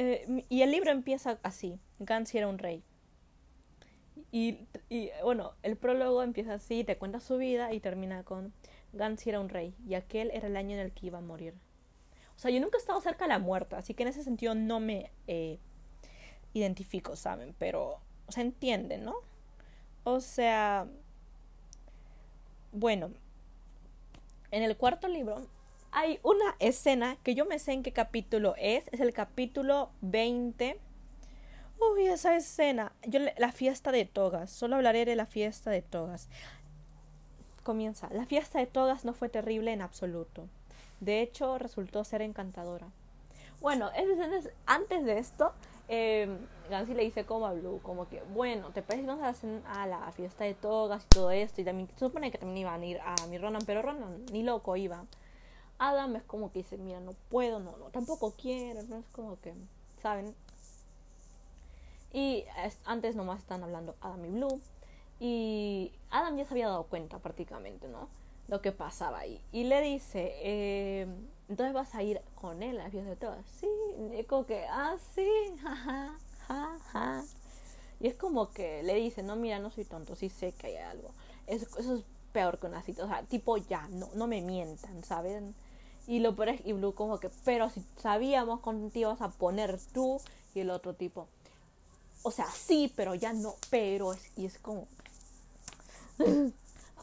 [0.00, 2.84] Eh, y el libro empieza así: Gansy era un rey.
[4.30, 4.58] Y,
[5.24, 8.52] bueno, el prólogo empieza así: te cuenta su vida y termina con:
[8.92, 9.74] Gansy era un rey.
[9.88, 11.54] Y aquel era el año en el que iba a morir.
[12.36, 14.54] O sea, yo nunca he estado cerca de la muerte, así que en ese sentido
[14.54, 15.58] no me eh,
[16.52, 17.52] identifico, ¿saben?
[17.58, 19.16] Pero, o sea, entienden, ¿no?
[20.04, 20.86] O sea,
[22.70, 23.10] bueno,
[24.52, 25.48] en el cuarto libro
[25.90, 30.78] hay una escena que yo me sé en qué capítulo es, es el capítulo 20.
[31.80, 36.28] Uy, esa escena, yo la fiesta de togas, solo hablaré de la fiesta de togas.
[37.62, 40.48] Comienza, la fiesta de togas no fue terrible en absoluto.
[41.00, 42.88] De hecho, resultó ser encantadora.
[43.60, 45.52] Bueno, es, antes de esto,
[45.88, 46.28] eh,
[46.70, 50.44] Gansy le dice como a Blue, como que, bueno, te parece a, a la fiesta
[50.44, 53.14] de togas y todo esto, y también se supone que también iban a ir a
[53.28, 55.04] mi Ronan, pero Ronan ni loco iba.
[55.78, 59.40] Adam es como que dice, mira, no puedo, no, no, tampoco quiero, no es como
[59.40, 59.54] que,
[60.02, 60.34] ¿saben?
[62.12, 62.44] Y
[62.84, 64.60] antes nomás están hablando Adam y Blue,
[65.20, 68.08] y Adam ya se había dado cuenta prácticamente, ¿no?
[68.48, 69.40] Lo que pasaba ahí.
[69.52, 71.06] Y le dice, eh,
[71.48, 73.44] entonces vas a ir con él a la fiesta de todas.
[73.60, 73.68] Sí,
[74.18, 75.30] y como que, ah, sí,
[75.62, 77.24] jaja, jaja.
[78.00, 80.76] Y es como que le dice, no, mira, no soy tonto, sí sé que hay
[80.76, 81.10] algo.
[81.46, 85.02] Eso, eso es peor que una cita, o sea, tipo ya, no, no me mientan,
[85.02, 85.54] ¿saben?
[86.08, 89.28] Y lo peor es, y Blue como que, pero si sabíamos cuándo te ibas a
[89.28, 90.18] poner tú
[90.54, 91.28] y el otro tipo.
[92.22, 94.88] O sea, sí, pero ya no, pero es, y es como...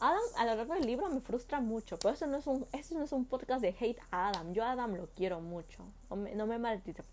[0.00, 2.98] Adam a lo largo del libro me frustra mucho, pero eso no es un, eso
[2.98, 4.52] no es un podcast de hate a Adam.
[4.52, 6.58] Yo a Adam lo quiero mucho, no me, no me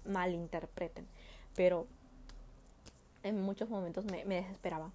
[0.05, 1.07] malinterpreten,
[1.55, 1.87] pero
[3.21, 4.91] en muchos momentos me, me, desesperaba.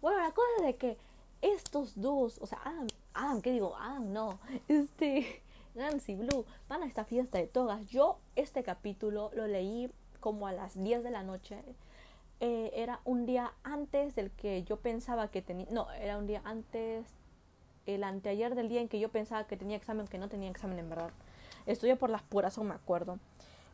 [0.00, 0.96] Bueno, la cosa es de que
[1.42, 3.76] estos dos, o sea, Adam, Adam, ¿qué digo?
[3.76, 5.42] Adam, no, este,
[5.76, 7.86] Nancy Blue, van a esta fiesta de togas.
[7.86, 11.62] Yo este capítulo lo leí como a las 10 de la noche.
[12.40, 16.42] Eh, era un día antes del que yo pensaba que tenía, no, era un día
[16.44, 17.06] antes
[17.86, 20.78] el anteayer del día en que yo pensaba que tenía examen, que no tenía examen
[20.78, 21.10] en verdad.
[21.66, 23.18] Estudié por las puras, aún me acuerdo.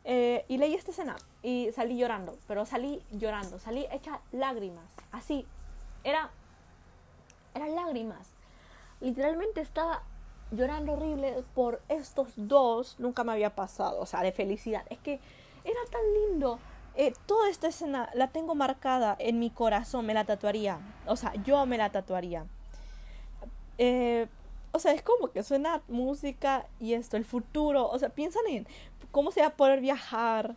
[0.05, 5.45] Eh, y leí esta escena y salí llorando, pero salí llorando, salí hecha lágrimas, así.
[6.03, 6.29] Era,
[7.55, 8.29] eran lágrimas.
[8.99, 10.03] Literalmente estaba
[10.55, 14.83] llorando horrible por estos dos, nunca me había pasado, o sea, de felicidad.
[14.89, 15.19] Es que
[15.63, 16.59] era tan lindo.
[16.95, 20.79] Eh, toda esta escena la tengo marcada en mi corazón, me la tatuaría.
[21.07, 22.45] O sea, yo me la tatuaría.
[23.77, 24.27] Eh,
[24.71, 27.89] o sea, es como que suena música y esto, el futuro.
[27.89, 28.67] O sea, piensan en
[29.11, 30.55] cómo se va a poder viajar.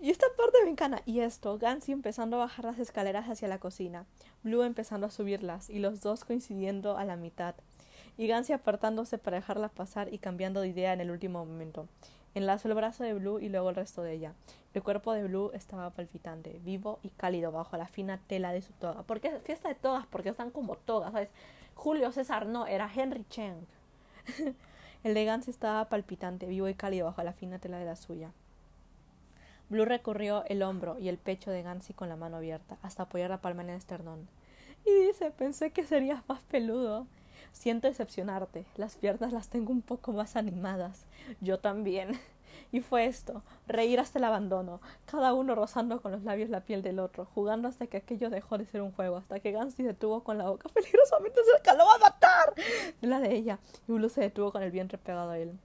[0.00, 1.02] Y esta parte me encanta.
[1.06, 4.06] Y esto, Gansy empezando a bajar las escaleras hacia la cocina,
[4.42, 7.54] Blue empezando a subirlas y los dos coincidiendo a la mitad.
[8.18, 11.86] Y Gansy apartándose para dejarla pasar y cambiando de idea en el último momento.
[12.34, 14.34] Enlazo el brazo de Blue y luego el resto de ella.
[14.74, 18.72] El cuerpo de Blue estaba palpitante, vivo y cálido bajo la fina tela de su
[18.72, 19.04] toga.
[19.04, 20.04] ¿Por qué fiesta de togas?
[20.06, 21.30] Porque están como togas, ¿sabes?
[21.74, 23.66] Julio César no, era Henry Cheng.
[25.04, 28.32] el de Gans estaba palpitante, vivo y cálido bajo la fina tela de la suya.
[29.68, 33.30] Blue recorrió el hombro y el pecho de Gansy con la mano abierta, hasta apoyar
[33.30, 34.28] la palma en el esternón.
[34.84, 37.06] Y dice, pensé que serías más peludo.
[37.52, 38.64] Siento decepcionarte.
[38.76, 41.06] Las piernas las tengo un poco más animadas.
[41.40, 42.18] Yo también.
[42.72, 46.82] Y fue esto, reír hasta el abandono, cada uno rozando con los labios la piel
[46.82, 49.82] del otro, jugando hasta que aquello dejó de ser un juego, hasta que Gansy se
[49.84, 52.54] detuvo con la boca peligrosamente cerca, lo va a matar,
[53.00, 55.58] la de ella, y Blue se detuvo con el vientre pegado a él.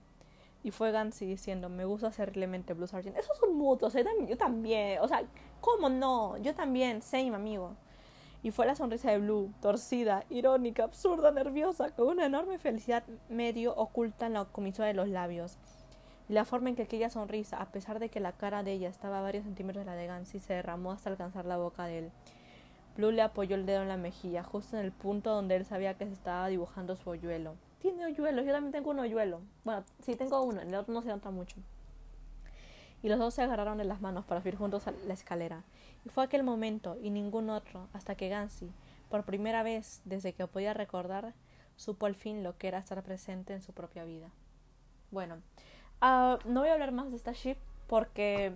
[0.62, 3.18] Y fue Gansy diciendo, me gusta terriblemente Blue Sargent.
[3.18, 5.24] Esos son mutuos, yo también, o sea,
[5.60, 6.38] ¿cómo no?
[6.38, 7.76] Yo también, same, amigo.
[8.44, 13.74] Y fue la sonrisa de Blue, torcida, irónica, absurda, nerviosa, con una enorme felicidad medio
[13.74, 15.58] oculta en la comisura de los labios
[16.28, 18.90] y la forma en que aquella sonrisa, a pesar de que la cara de ella
[18.90, 21.98] estaba a varios centímetros de la de Gansy, se derramó hasta alcanzar la boca de
[21.98, 22.10] él.
[22.98, 25.94] Blue le apoyó el dedo en la mejilla, justo en el punto donde él sabía
[25.94, 27.54] que se estaba dibujando su hoyuelo.
[27.80, 29.40] Tiene hoyuelos, yo también tengo un hoyuelo.
[29.64, 31.56] Bueno, sí tengo uno, el otro no se nota mucho.
[33.04, 35.62] Y los dos se agarraron de las manos para subir juntos a la escalera.
[36.06, 38.72] Y fue aquel momento y ningún otro hasta que Gansy,
[39.10, 41.34] por primera vez desde que podía recordar,
[41.76, 44.30] supo al fin lo que era estar presente en su propia vida.
[45.10, 45.42] Bueno,
[46.00, 48.54] uh, no voy a hablar más de esta ship porque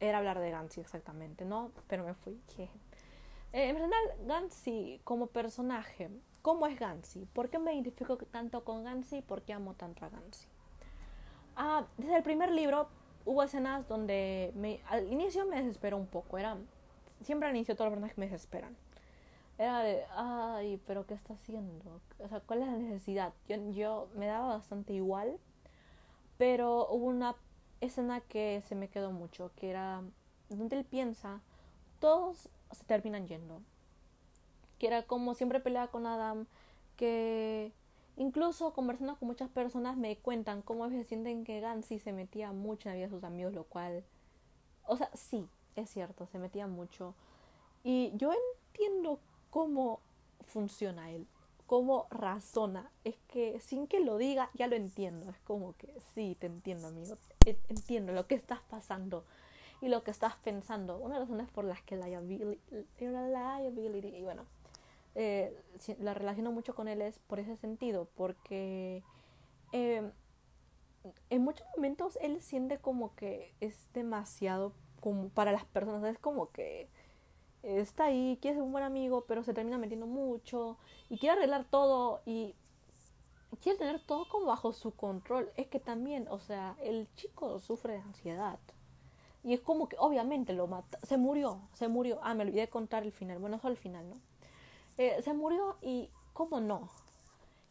[0.00, 1.70] era hablar de Gansy exactamente, ¿no?
[1.86, 2.40] Pero me fui.
[2.58, 2.68] Eh,
[3.52, 6.10] en general, Gansy como personaje,
[6.42, 7.26] ¿cómo es Gansy?
[7.32, 9.22] ¿Por qué me identifico tanto con Gansy?
[9.22, 10.48] ¿Por qué amo tanto a Gansy?
[11.54, 12.88] Ah, desde el primer libro
[13.24, 16.38] hubo escenas donde me, al inicio me desesperó un poco.
[16.38, 16.56] Era,
[17.22, 18.76] siempre al inicio todos los personajes me desesperan.
[19.58, 22.00] Era de, ay, pero ¿qué está haciendo?
[22.18, 23.32] O sea, ¿cuál es la necesidad?
[23.48, 25.38] Yo, yo me daba bastante igual,
[26.38, 27.36] pero hubo una
[27.80, 30.02] escena que se me quedó mucho, que era
[30.48, 31.40] donde él piensa,
[31.98, 33.60] todos se terminan yendo.
[34.78, 36.46] Que era como siempre peleaba con Adam,
[36.96, 37.72] que
[38.22, 42.88] incluso conversando con muchas personas me cuentan cómo se sienten que Gansy se metía mucho
[42.88, 44.02] en la vida de sus amigos, lo cual,
[44.86, 47.14] o sea, sí, es cierto, se metía mucho.
[47.84, 49.18] Y yo entiendo
[49.50, 50.00] cómo
[50.46, 51.26] funciona él
[51.72, 52.90] cómo razona.
[53.02, 55.30] Es que sin que lo diga, ya lo entiendo.
[55.30, 57.16] Es como que sí, te entiendo, amigo.
[57.46, 59.24] Entiendo lo que estás pasando
[59.80, 60.98] y lo que estás pensando.
[60.98, 64.44] Una de las razones por las que la liability, y bueno,
[65.14, 65.56] eh,
[65.98, 69.02] la relaciono mucho con él es por ese sentido, porque
[69.72, 70.10] eh,
[71.30, 74.72] en muchos momentos él siente como que es demasiado
[75.34, 76.88] para las personas, es como que
[77.62, 81.64] está ahí, quiere ser un buen amigo, pero se termina metiendo mucho y quiere arreglar
[81.64, 82.54] todo y
[83.60, 85.50] quiere tener todo como bajo su control.
[85.56, 88.58] Es que también, o sea, el chico sufre de ansiedad.
[89.44, 90.98] Y es como que obviamente lo mata.
[91.02, 92.20] Se murió, se murió.
[92.22, 93.38] Ah, me olvidé de contar el final.
[93.38, 94.16] Bueno, solo el final, ¿no?
[94.98, 96.90] Eh, se murió y ¿cómo no?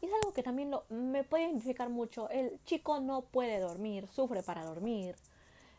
[0.01, 2.29] Y es algo que también me puede identificar mucho.
[2.29, 5.15] El chico no puede dormir, sufre para dormir.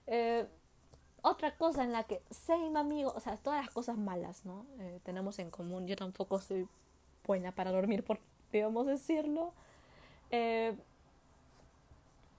[0.07, 0.47] Eh,
[1.23, 4.65] otra cosa en la que same amigo, o sea, todas las cosas malas, ¿no?
[4.79, 5.87] Eh, tenemos en común.
[5.87, 6.69] Yo tampoco soy
[7.27, 8.19] buena para dormir, por
[8.53, 9.53] debemos decirlo.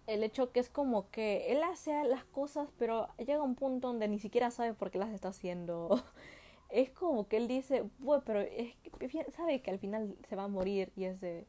[0.06, 4.08] El hecho que es como que él hace las cosas, pero llega un punto donde
[4.10, 6.04] ni siquiera sabe por qué las está haciendo.
[6.74, 10.46] es como que él dice, bueno, pero es que sabe que al final se va
[10.46, 11.46] a morir y es de,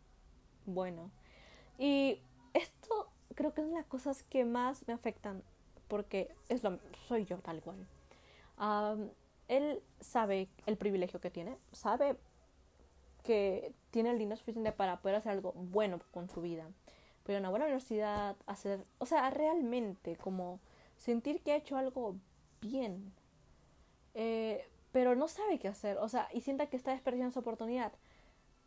[0.66, 1.10] bueno.
[1.78, 2.20] Y
[2.52, 5.42] esto creo que es una de las cosas que más me afectan
[5.88, 7.86] porque es lo, soy yo tal cual.
[9.48, 12.18] él sabe el privilegio que tiene, sabe
[13.22, 16.68] que tiene el dinero suficiente para poder hacer algo bueno con su vida.
[17.24, 20.60] Pero una buena universidad, hacer, o sea, realmente como
[20.98, 22.16] sentir que ha hecho algo
[22.60, 23.10] bien.
[24.12, 27.92] Eh, pero no sabe qué hacer, o sea, y siente que está desperdiciando su oportunidad.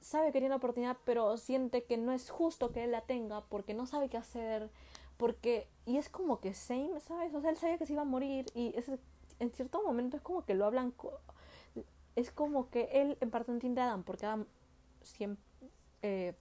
[0.02, 3.46] Sabe que tiene la oportunidad, pero siente que no es justo que él la tenga
[3.46, 4.70] porque no sabe qué hacer,
[5.16, 7.34] porque, y es como que same, ¿sabes?
[7.34, 8.92] O sea, él sabía que se iba a morir y es,
[9.40, 10.94] en cierto momento es como que lo hablan,
[12.18, 14.48] es como que él en parte entiende a Adam, porque Adam
[15.04, 15.42] siempre
[16.02, 16.34] eh,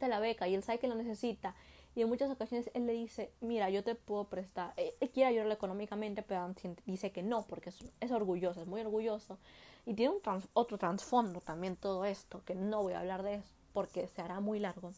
[0.00, 1.54] la beca y él sabe que lo necesita.
[1.98, 5.30] Y en muchas ocasiones él le dice, mira, yo te puedo prestar, eh, él quiere
[5.30, 6.54] ayudarle económicamente, pero
[6.86, 9.36] dice que no, porque es, orgulloso, es muy orgulloso.
[9.84, 13.48] Y tiene un otro trasfondo también todo esto, que no voy a hablar de eso,
[13.72, 14.92] porque se hará muy largo.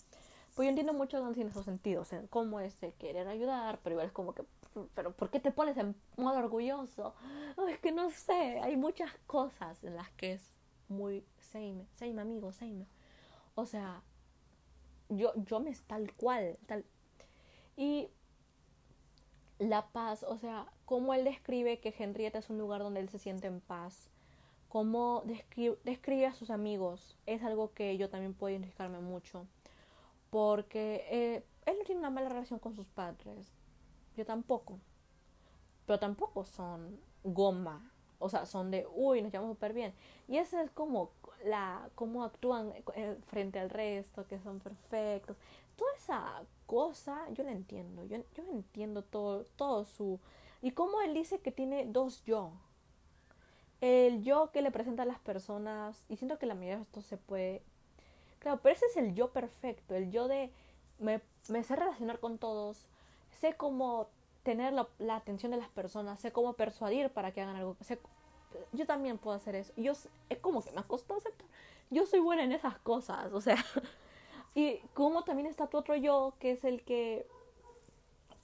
[0.54, 4.08] Pues yo entiendo mucho en esos sentidos, en cómo es de querer ayudar, pero igual
[4.08, 4.44] es como que,
[4.94, 7.14] pero ¿por qué te pones en modo orgulloso?
[7.66, 10.52] es que no sé, hay muchas cosas en las que es
[10.88, 12.84] muy same, same amigo, same.
[13.54, 14.02] O sea,
[15.10, 16.84] yo, yo me es tal cual, tal.
[17.80, 18.10] Y
[19.58, 23.18] la paz, o sea, cómo él describe que Henrietta es un lugar donde él se
[23.18, 24.10] siente en paz,
[24.68, 29.46] cómo describe, describe a sus amigos, es algo que yo también puedo identificarme mucho
[30.28, 33.54] porque eh, él no tiene una mala relación con sus padres.
[34.14, 34.78] Yo tampoco.
[35.86, 37.90] Pero tampoco son goma.
[38.18, 39.94] O sea, son de, uy, nos llevamos súper bien.
[40.28, 41.12] Y esa es como
[41.44, 45.38] la, cómo actúan eh, frente al resto, que son perfectos.
[45.80, 48.04] Toda esa cosa, yo la entiendo.
[48.04, 50.20] Yo, yo entiendo todo, todo su...
[50.62, 52.52] Y cómo él dice que tiene dos yo.
[53.80, 57.00] El yo que le presenta a las personas, y siento que la mayoría de esto
[57.00, 57.62] se puede
[58.40, 60.50] Claro, pero ese es el yo perfecto, el yo de
[60.98, 61.20] me,
[61.62, 62.86] sé relacionar con todos,
[63.38, 64.08] sé cómo
[64.42, 67.76] tener la, atención de las personas, sé cómo persuadir para que hagan algo.
[67.82, 67.98] Sé,
[68.72, 69.72] yo también puedo hacer eso.
[69.76, 69.92] Yo,
[70.30, 71.46] es como que me costado aceptar.
[71.90, 73.56] Yo soy buena en esas cosas, o sea.
[74.54, 77.26] Y como también está tu otro yo, que es el que.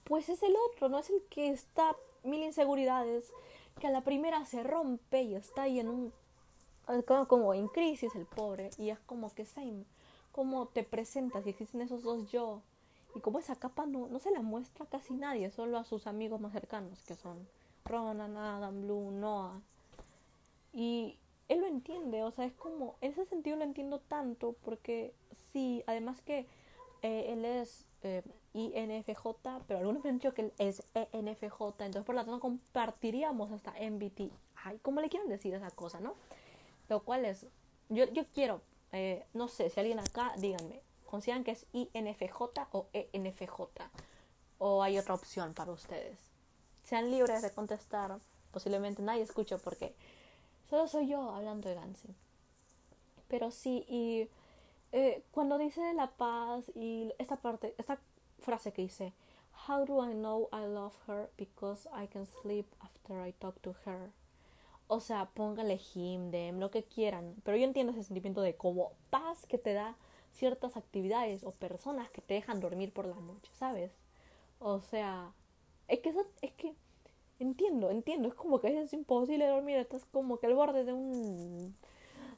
[0.03, 3.31] Pues es el otro, no es el que está mil inseguridades,
[3.79, 6.13] que a la primera se rompe y está ahí en un
[7.27, 9.83] como, en crisis el pobre y es como que same,
[10.31, 12.61] cómo te presentas y existen esos dos yo
[13.15, 16.07] Y como esa capa no, no se la muestra a casi nadie, solo a sus
[16.07, 17.47] amigos más cercanos, que son
[17.83, 19.59] Ronan, Adam, Blue, Noah.
[20.73, 21.17] Y
[21.49, 25.13] él lo entiende, o sea, es como, en ese sentido lo entiendo tanto, porque
[25.51, 26.45] sí, además que
[27.01, 28.23] eh, él es eh,
[28.53, 29.25] INFJ,
[29.67, 33.71] pero algunos me han dicho que él es ENFJ, entonces por lo tanto compartiríamos hasta
[33.71, 34.31] MBT.
[34.63, 36.15] Ay, ¿cómo le quieren decir esa cosa, no?
[36.89, 37.45] Lo cual es,
[37.89, 42.41] yo, yo quiero, eh, no sé, si alguien acá, díganme, ¿consideran que es INFJ
[42.71, 43.61] o ENFJ?
[44.57, 46.17] ¿O hay otra opción para ustedes?
[46.83, 48.17] Sean libres de contestar,
[48.51, 49.93] posiblemente nadie escucha porque
[50.69, 52.13] solo soy yo hablando de dancing.
[53.27, 54.29] Pero sí, y
[54.91, 57.99] eh, cuando dice la paz y esta parte, esta
[58.39, 59.13] frase que dice,
[59.67, 63.75] How do I know I love her because I can sleep after I talk to
[63.85, 64.11] her?
[64.87, 67.35] O sea, póngale him, dem, lo que quieran.
[67.43, 69.97] Pero yo entiendo ese sentimiento de como paz que te da
[70.31, 73.91] ciertas actividades o personas que te dejan dormir por la noche, ¿sabes?
[74.59, 75.33] O sea,
[75.89, 76.73] es que eso, es que
[77.39, 81.75] entiendo, entiendo, es como que es imposible dormir, estás como que al borde de un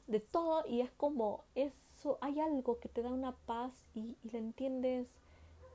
[0.06, 4.30] de todo y es como eso, hay algo que te da una paz y, y
[4.30, 5.06] la entiendes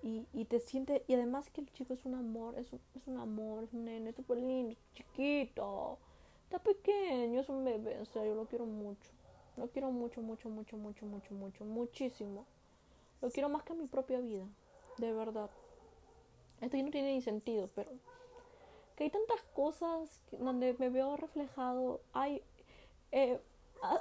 [0.03, 3.07] y, y te sientes, y además que el chico es un amor, es un, es
[3.07, 5.97] un amor, es un nene, es súper lindo, chiquito
[6.45, 9.09] Está pequeño, es un bebé, en serio, lo quiero mucho.
[9.57, 12.45] Lo quiero mucho, mucho, mucho, mucho, mucho, mucho, muchísimo.
[13.21, 14.45] Lo quiero más que mi propia vida,
[14.97, 15.49] de verdad.
[16.61, 17.91] Esto ya no tiene ni sentido, pero
[18.95, 22.01] que hay tantas cosas donde me veo reflejado.
[22.13, 22.41] Hay,
[23.11, 23.39] eh,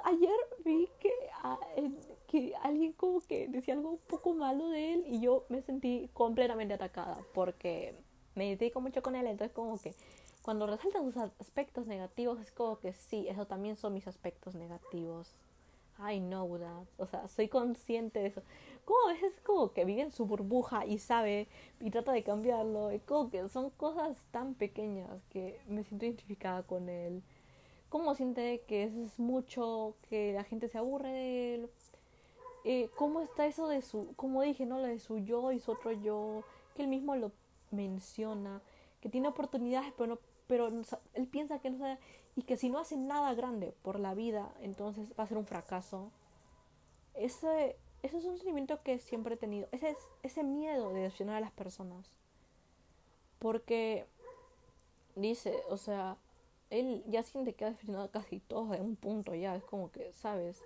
[0.03, 5.45] ayer vi que, alguien como que decía algo un poco malo de él y yo
[5.49, 7.95] me sentí completamente atacada porque
[8.35, 9.93] me identifico mucho con él, entonces como que
[10.41, 15.31] cuando resaltan sus aspectos negativos es como que sí, eso también son mis aspectos negativos.
[15.97, 16.83] I know that.
[16.97, 18.41] O sea, soy consciente de eso.
[18.85, 21.47] Como a veces como que vive en su burbuja y sabe
[21.79, 22.91] y trata de cambiarlo.
[22.91, 27.23] Y como que son cosas tan pequeñas que me siento identificada con él.
[27.89, 31.69] Como siente que es mucho, que la gente se aburre de él.
[32.63, 34.79] Eh, ¿Cómo está eso de su, como dije, no?
[34.79, 36.43] Lo de su yo y su otro yo.
[36.75, 37.31] Que él mismo lo
[37.71, 38.61] menciona.
[39.01, 41.97] Que tiene oportunidades pero no pero él piensa que no sabe
[42.35, 45.45] y que si no hace nada grande por la vida, entonces va a ser un
[45.45, 46.11] fracaso.
[47.13, 51.37] Ese, ese es un sentimiento que siempre he tenido, ese, es, ese miedo de decepcionar
[51.37, 52.11] a las personas.
[53.39, 54.05] Porque
[55.15, 56.15] dice, o sea,
[56.69, 60.13] él ya siente que ha decepcionado casi todos en un punto ya, es como que,
[60.13, 60.61] ¿sabes?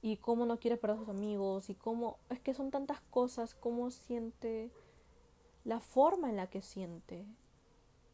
[0.00, 3.54] Y cómo no quiere perder a sus amigos, y cómo, es que son tantas cosas,
[3.54, 4.70] cómo siente,
[5.64, 7.26] la forma en la que siente,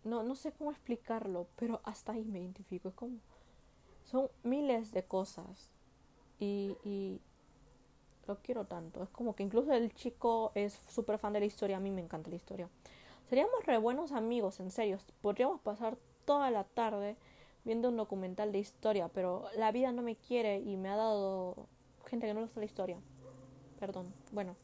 [0.03, 2.88] no, no sé cómo explicarlo, pero hasta ahí me identifico.
[2.88, 3.18] Es como,
[4.05, 5.70] son miles de cosas
[6.40, 7.20] y, y
[8.27, 9.03] lo quiero tanto.
[9.03, 12.01] Es como que incluso el chico es súper fan de la historia, a mí me
[12.01, 12.68] encanta la historia.
[13.29, 14.99] Seríamos re buenos amigos, en serio.
[15.23, 17.16] Podríamos pasar toda la tarde
[17.64, 21.68] viendo un documental de historia, pero la vida no me quiere y me ha dado
[22.07, 22.99] gente que no le gusta la historia.
[23.79, 24.57] Perdón, bueno.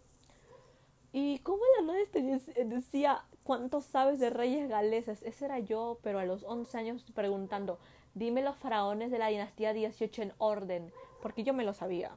[1.13, 2.23] Y como la este
[2.65, 5.23] decía, ¿cuánto sabes de reyes galeses?
[5.23, 7.79] Ese era yo, pero a los 11 años preguntando,
[8.15, 10.93] dime los faraones de la dinastía 18 en orden,
[11.23, 12.11] porque yo me lo sabía.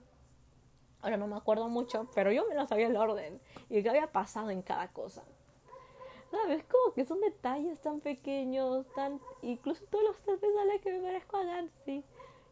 [1.01, 3.39] Ahora no me acuerdo mucho, pero yo me lo sabía el orden
[3.69, 5.23] y qué había pasado en cada cosa.
[6.31, 6.63] ¿Sabes?
[6.65, 9.19] Como que son detalles tan pequeños, tan...
[9.41, 12.03] Incluso todos los tres sale que me merezco a Nancy.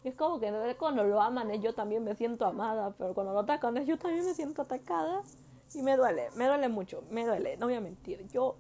[0.04, 3.39] Y es como que cuando lo aman, yo también me siento amada, pero cuando lo
[3.39, 5.22] atacan, yo también me siento atacada.
[5.76, 8.26] Y me duele, me duele mucho, me duele, no voy a mentir.
[8.30, 8.56] Yo.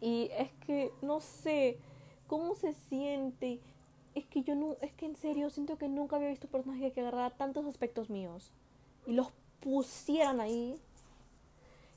[0.00, 1.78] Y es que no sé
[2.26, 3.60] cómo se siente.
[4.14, 6.92] Es que yo no, es que en serio siento que nunca había visto un personaje
[6.92, 8.52] que agarrara tantos aspectos míos
[9.06, 9.28] y los
[9.60, 10.78] pusieran ahí.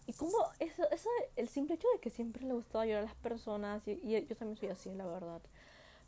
[0.07, 3.15] Y como eso, eso, el simple hecho de que siempre le gustaba ayudar a las
[3.15, 5.41] personas, y, y yo también soy así, la verdad.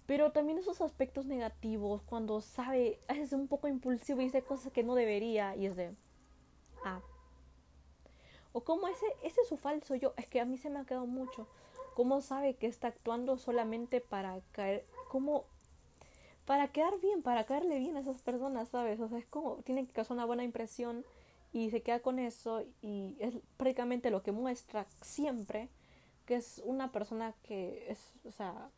[0.06, 4.84] Pero también esos aspectos negativos, cuando sabe, es un poco impulsivo y dice cosas que
[4.84, 5.94] no debería, y es de,
[6.84, 7.02] Ah.
[8.54, 10.86] O como ese, ese es su falso yo, es que a mí se me ha
[10.86, 11.48] quedado mucho.
[11.96, 15.46] ¿Cómo sabe que está actuando solamente para caer, como
[16.48, 19.00] para quedar bien, para caerle bien a esas personas, ¿sabes?
[19.02, 21.06] O sea, es como, tiene que causar una buena impresión
[21.52, 25.70] y se queda con eso y es prácticamente lo que muestra siempre
[26.26, 28.70] que es una persona que es, o sea,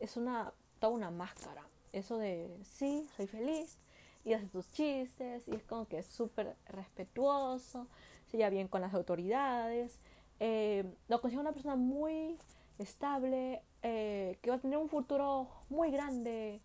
[0.00, 1.62] es una, toda una máscara.
[1.92, 3.76] Eso de, sí, soy feliz,
[4.24, 7.86] y hace sus chistes y es como que es súper respetuoso,
[8.30, 9.98] se lleva bien con las autoridades,
[10.40, 12.38] eh, lo considero una persona muy
[12.78, 16.60] estable, eh, que va a tener un futuro muy grande,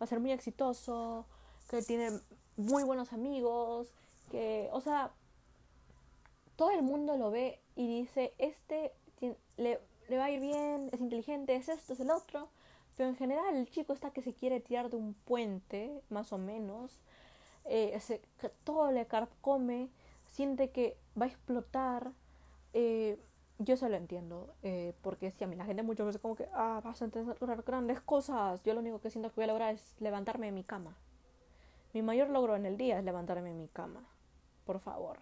[0.00, 1.26] va a ser muy exitoso,
[1.68, 2.10] que tiene
[2.56, 3.92] muy buenos amigos,
[4.30, 5.12] que, o sea,
[6.56, 8.92] todo el mundo lo ve y dice, este
[9.56, 9.78] le,
[10.16, 12.48] va a ir bien, es inteligente, es esto, es el otro.
[12.96, 16.38] Pero en general el chico está que se quiere tirar de un puente, más o
[16.38, 17.00] menos.
[17.64, 18.20] Eh, se,
[18.64, 19.90] todo le carcome,
[20.32, 22.12] siente que va a explotar.
[22.72, 23.18] Eh,
[23.60, 26.48] yo se lo entiendo, eh, porque si a mí la gente muchas veces como que,
[26.54, 28.62] ah, vas a lograr grandes cosas.
[28.62, 30.96] Yo lo único que siento que voy a lograr es levantarme de mi cama.
[31.92, 34.02] Mi mayor logro en el día es levantarme de mi cama.
[34.64, 35.18] Por favor.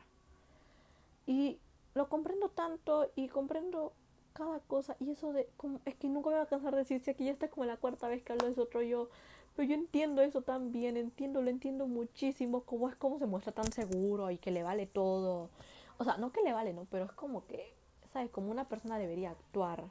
[1.27, 1.59] Y
[1.95, 3.93] lo comprendo tanto y comprendo
[4.35, 4.97] cada cosa.
[5.01, 7.25] Y eso de, como, es que nunca me voy a cansar de decir, si aquí
[7.25, 9.09] ya está como la cuarta vez que hablo de eso otro yo.
[9.57, 13.73] Pero yo entiendo eso también, entiendo, lo entiendo muchísimo, cómo es como se muestra tan
[13.73, 15.51] seguro y que le vale todo.
[15.99, 17.78] O sea, no que le vale, no, pero es como que
[18.13, 18.31] ¿sabes?
[18.31, 19.85] Como una persona debería actuar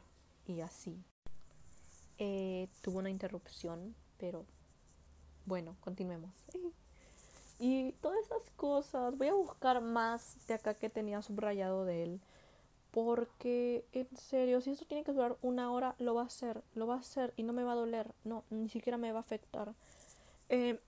[0.45, 1.03] y así.
[2.17, 4.45] Eh, tuvo una interrupción, pero
[5.45, 6.31] bueno, continuemos.
[7.59, 12.21] Y todas esas cosas, voy a buscar más de acá que tenía subrayado de él.
[12.91, 16.85] Porque, en serio, si eso tiene que durar una hora, lo va a hacer, lo
[16.85, 19.21] va a hacer y no me va a doler, no, ni siquiera me va a
[19.21, 19.73] afectar.
[20.49, 20.79] Eh,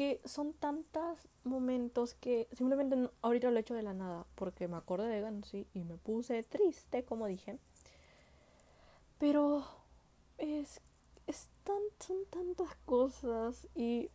[0.00, 4.78] que son tantos momentos que simplemente ahorita lo he hecho de la nada porque me
[4.78, 7.58] acordé de Gansy y me puse triste, como dije.
[9.18, 9.62] Pero
[10.38, 10.80] es,
[11.26, 11.50] es
[11.98, 14.08] son tantas cosas y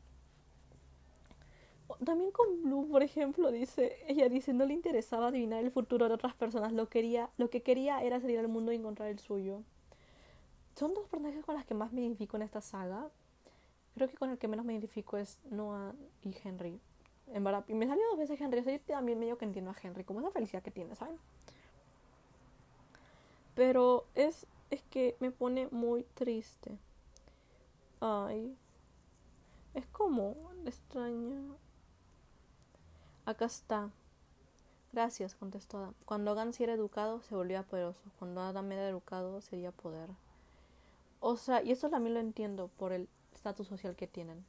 [2.03, 6.15] también con Blue, por ejemplo, dice, ella dice, no le interesaba adivinar el futuro de
[6.15, 9.61] otras personas, lo quería, lo que quería era salir al mundo y encontrar el suyo.
[10.75, 13.11] Son dos personajes con las que más me identifico en esta saga,
[13.95, 16.79] Creo que con el que menos me identifico es Noah y Henry.
[17.33, 18.59] En verdad, y me salió dos veces Henry.
[18.59, 21.17] O sea, yo también medio que entiendo a Henry, como esa felicidad que tiene, ¿saben?
[23.55, 26.77] Pero es, es que me pone muy triste.
[28.01, 28.55] Ay.
[29.73, 30.35] Es como
[30.65, 31.41] extraña.
[33.25, 33.89] Acá está.
[34.93, 35.93] Gracias, contestó Adam.
[36.05, 37.99] Cuando Adam era educado, se volvía poderoso.
[38.19, 40.09] Cuando Adam era educado, sería poder.
[41.19, 43.09] O sea, y eso también lo entiendo por el
[43.45, 44.43] estatus social que tienen.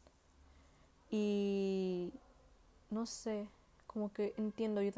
[1.11, 2.13] Y
[2.91, 3.47] no sé,
[3.87, 4.91] como que entiendo, yo,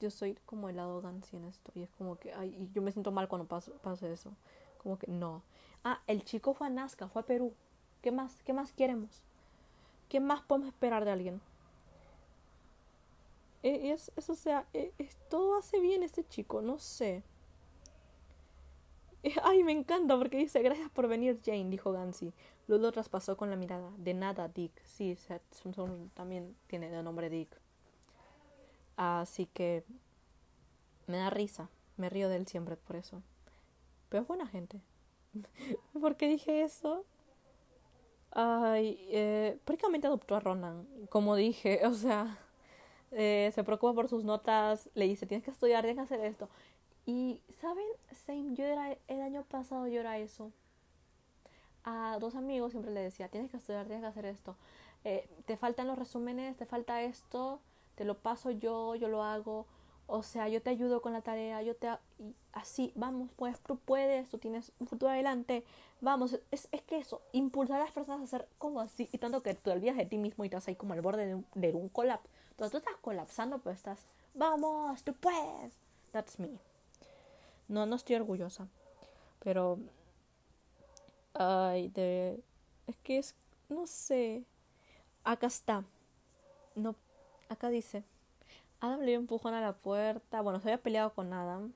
[0.00, 1.72] yo, soy como el lado Gansi en esto.
[1.74, 3.72] Y es como que, ay, y yo me siento mal cuando pasa,
[4.06, 4.32] eso.
[4.78, 5.42] Como que no.
[5.82, 7.52] Ah, el chico fue a Nazca, fue a Perú.
[8.02, 8.42] ¿Qué más?
[8.44, 9.22] ¿Qué más queremos?
[10.08, 11.40] ¿Qué más podemos esperar de alguien?
[13.62, 17.22] E, es, eso, o sea, e, es, todo hace bien este chico, no sé.
[19.42, 22.32] Ay, me encanta porque dice, gracias por venir Jane, dijo Gansy.
[22.66, 23.90] Ludo traspasó con la mirada.
[23.98, 24.72] De nada, Dick.
[24.84, 25.16] Sí,
[26.14, 27.60] también tiene de nombre Dick.
[28.96, 29.84] Así que
[31.06, 31.68] me da risa.
[31.96, 33.22] Me río de él siempre por eso.
[34.08, 34.80] Pero es buena gente.
[36.00, 37.04] ¿Por qué dije eso?
[38.32, 40.86] Ay, eh, prácticamente adoptó a Ronan.
[41.08, 42.38] Como dije, o sea,
[43.10, 44.88] eh, se preocupa por sus notas.
[44.94, 46.48] Le dice, tienes que estudiar, tienes que hacer esto.
[47.10, 47.86] Y, ¿saben?
[48.26, 50.52] Same, yo era, el año pasado yo era eso
[51.84, 54.56] a dos amigos siempre le decía, tienes que estudiar, tienes que hacer esto.
[55.04, 57.60] Eh, te faltan los resúmenes, te falta esto,
[57.94, 59.66] te lo paso yo, yo lo hago.
[60.06, 61.88] O sea, yo te ayudo con la tarea, yo te...
[62.18, 65.64] Y así, vamos, pues tú puedes, tú tienes un futuro adelante.
[66.00, 69.08] Vamos, es, es que eso, impulsar a las personas a hacer como así.
[69.12, 71.36] Y tanto que tú olvidas de ti mismo y estás ahí como al borde de
[71.36, 72.28] un, de un colapso.
[72.50, 74.04] Entonces tú estás colapsando, pero estás,
[74.34, 75.72] vamos, tú puedes.
[76.12, 76.69] That's me.
[77.70, 78.68] No, no estoy orgullosa.
[79.38, 79.78] Pero
[81.34, 82.42] Ay, de...
[82.86, 83.34] Es que es...
[83.68, 84.44] No sé.
[85.24, 85.84] Acá está.
[86.74, 86.96] No...
[87.48, 88.04] Acá dice.
[88.80, 90.40] Adam le dio un empujón a la puerta.
[90.40, 91.72] Bueno, se había peleado con Adam.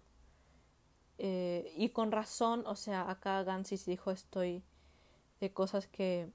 [1.19, 4.65] Eh, y con razón, o sea, acá Gansis dijo estoy
[5.41, 6.29] de cosas que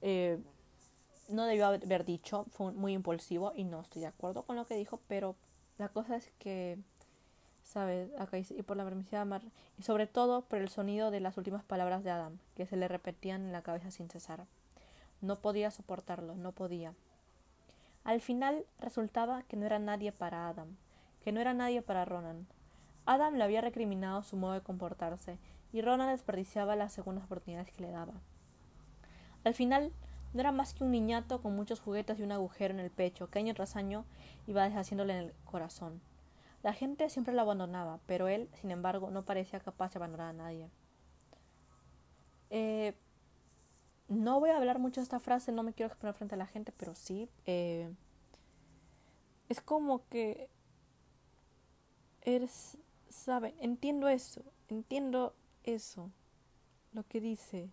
[0.00, 0.42] eh,
[1.28, 2.46] no debió haber dicho.
[2.50, 5.36] Fue muy impulsivo y no estoy de acuerdo con lo que dijo, pero
[5.76, 6.78] la cosa es que
[7.70, 8.10] ¿sabes?
[8.50, 9.42] Y por la permisiva mar
[9.78, 12.88] y sobre todo por el sonido de las últimas palabras de Adam, que se le
[12.88, 14.44] repetían en la cabeza sin cesar.
[15.20, 16.94] No podía soportarlo, no podía.
[18.02, 20.76] Al final resultaba que no era nadie para Adam,
[21.22, 22.46] que no era nadie para Ronan.
[23.06, 25.38] Adam le había recriminado su modo de comportarse,
[25.72, 28.14] y Ronan desperdiciaba las segundas oportunidades que le daba.
[29.44, 29.92] Al final,
[30.32, 33.30] no era más que un niñato con muchos juguetes y un agujero en el pecho,
[33.30, 34.04] que año tras año
[34.48, 36.00] iba deshaciéndole en el corazón.
[36.62, 40.32] La gente siempre lo abandonaba, pero él, sin embargo, no parecía capaz de abandonar a
[40.32, 40.68] nadie.
[42.50, 42.94] Eh,
[44.08, 46.46] no voy a hablar mucho de esta frase, no me quiero exponer frente a la
[46.46, 47.30] gente, pero sí.
[47.46, 47.88] Eh,
[49.48, 50.50] es como que
[52.22, 52.76] eres,
[53.08, 55.34] sabe, entiendo eso, entiendo
[55.64, 56.10] eso,
[56.92, 57.70] lo que dice.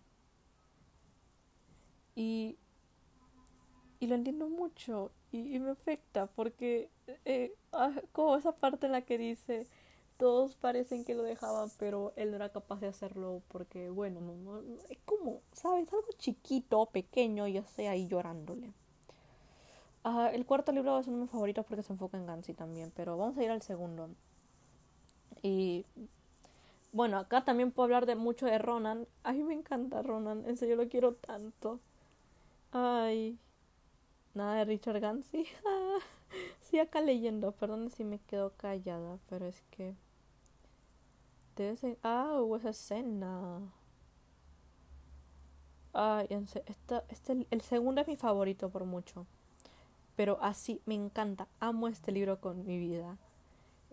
[2.14, 2.56] Y,
[4.00, 5.10] y lo entiendo mucho.
[5.32, 6.90] y, me afecta porque
[7.24, 9.66] eh, ah, como esa parte en la que dice
[10.16, 14.62] todos parecen que lo dejaban pero él no era capaz de hacerlo porque bueno no,
[14.62, 18.72] no, es como sabes algo chiquito pequeño y yo estoy ahí llorándole
[20.04, 22.92] ah, el cuarto libro es uno de mis favoritos porque se enfoca en Gansy también
[22.94, 24.10] pero vamos a ir al segundo.
[25.42, 25.86] Y
[26.92, 29.06] bueno acá también puedo hablar de mucho de Ronan.
[29.22, 31.80] A mí me encanta Ronan en serio lo quiero tanto.
[32.72, 33.38] Ay
[34.38, 35.48] Nada de Richard Gansey.
[36.60, 37.50] sí, acá leyendo.
[37.50, 39.96] Perdón si me quedo callada, pero es que.
[41.56, 41.98] Debe.
[42.04, 43.58] Ah, hubo esa escena.
[45.92, 46.28] Ay,
[46.66, 49.26] esta, este, el segundo es mi favorito por mucho.
[50.14, 51.48] Pero así, me encanta.
[51.58, 53.18] Amo este libro con mi vida.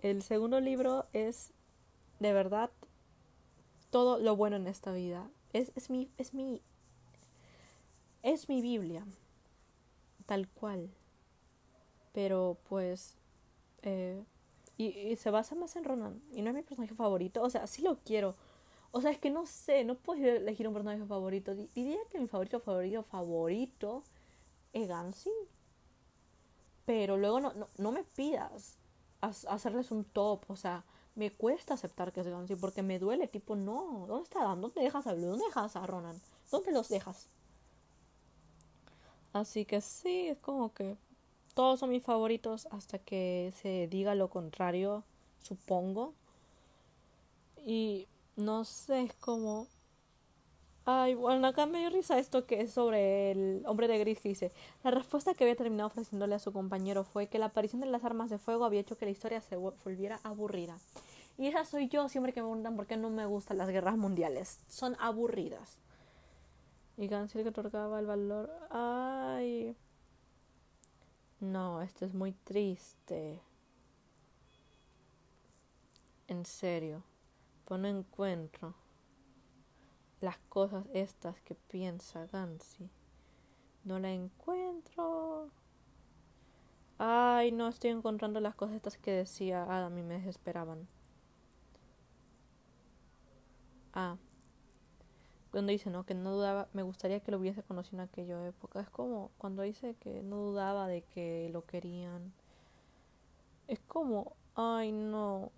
[0.03, 1.53] El segundo libro es,
[2.19, 2.69] de verdad,
[3.89, 5.27] todo lo bueno en esta vida.
[5.53, 6.61] Es, es mi, es mi,
[8.21, 9.03] es mi Biblia
[10.25, 10.89] tal cual.
[12.13, 13.17] Pero pues...
[13.81, 14.23] Eh,
[14.77, 16.21] y, se basa más en Ronan.
[16.33, 17.41] Y no es mi personaje favorito.
[17.41, 18.35] O sea, sí lo quiero.
[18.91, 21.55] O sea, es que no sé, no puedo elegir un personaje favorito.
[21.55, 24.03] Diría que mi favorito, favorito, favorito
[24.73, 25.31] es Gansy.
[26.85, 28.77] Pero luego no, no, no me pidas
[29.21, 30.43] hacerles un top.
[30.49, 30.83] O sea,
[31.15, 33.27] me cuesta aceptar que es Gansy porque me duele.
[33.27, 34.61] Tipo, no, ¿dónde está Dan?
[34.61, 35.27] ¿Dónde dejas a Blue?
[35.27, 36.21] ¿Dónde dejas a Ronan?
[36.51, 37.29] ¿Dónde los dejas?
[39.35, 40.95] Así que sí, es como que
[41.55, 45.03] todos son mis favoritos hasta que se diga lo contrario,
[45.43, 46.13] supongo.
[47.65, 48.07] Y
[48.37, 49.67] no sé, es como...
[50.85, 54.29] Ay, bueno, acá me dio risa esto que es sobre el hombre de gris que
[54.29, 54.53] dice,
[54.85, 58.05] la respuesta que había terminado ofreciéndole a su compañero fue que la aparición de las
[58.05, 60.79] armas de fuego había hecho que la historia se volviera aburrida.
[61.37, 63.97] Y esa soy yo siempre que me preguntan por qué no me gustan las guerras
[63.97, 64.59] mundiales.
[64.69, 65.77] Son aburridas.
[66.97, 68.49] Y Gansel que otorgaba el valor.
[68.69, 69.75] Ay.
[71.39, 73.41] No, esto es muy triste.
[76.27, 77.03] En serio.
[77.65, 78.75] Pues no encuentro
[80.21, 82.89] las cosas estas que piensa Gansy.
[83.83, 85.49] No la encuentro.
[86.97, 90.87] Ay, no estoy encontrando las cosas estas que decía Adam y me desesperaban.
[93.93, 94.17] Ah
[95.55, 96.05] cuando dice, ¿no?
[96.05, 98.81] Que no dudaba, me gustaría que lo hubiese conocido en aquella época.
[98.81, 102.33] Es como cuando dice que no dudaba de que lo querían.
[103.69, 105.53] Es como, ay, no.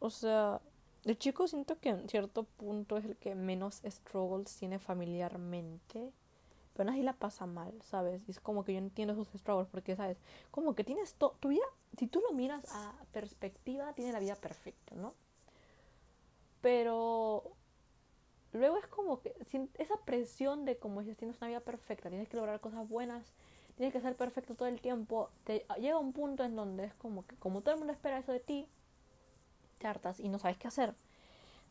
[0.00, 0.60] O sea,
[1.06, 6.12] el chico siento que en cierto punto es el que menos struggles tiene familiarmente.
[6.74, 8.28] Pero así la pasa mal, ¿sabes?
[8.28, 10.18] Y es como que yo entiendo sus struggles porque, ¿sabes?
[10.50, 11.64] Como que tienes todo, tu vida,
[11.96, 15.14] si tú lo miras a perspectiva, tiene la vida perfecta, ¿no?
[16.60, 17.56] Pero
[18.52, 19.34] luego es como que
[19.78, 23.24] esa presión de como dices, tienes una vida perfecta, tienes que lograr cosas buenas,
[23.76, 27.26] tienes que ser perfecto todo el tiempo, te llega un punto en donde es como
[27.26, 28.66] que como todo el mundo espera eso de ti,
[29.78, 30.94] te hartas y no sabes qué hacer.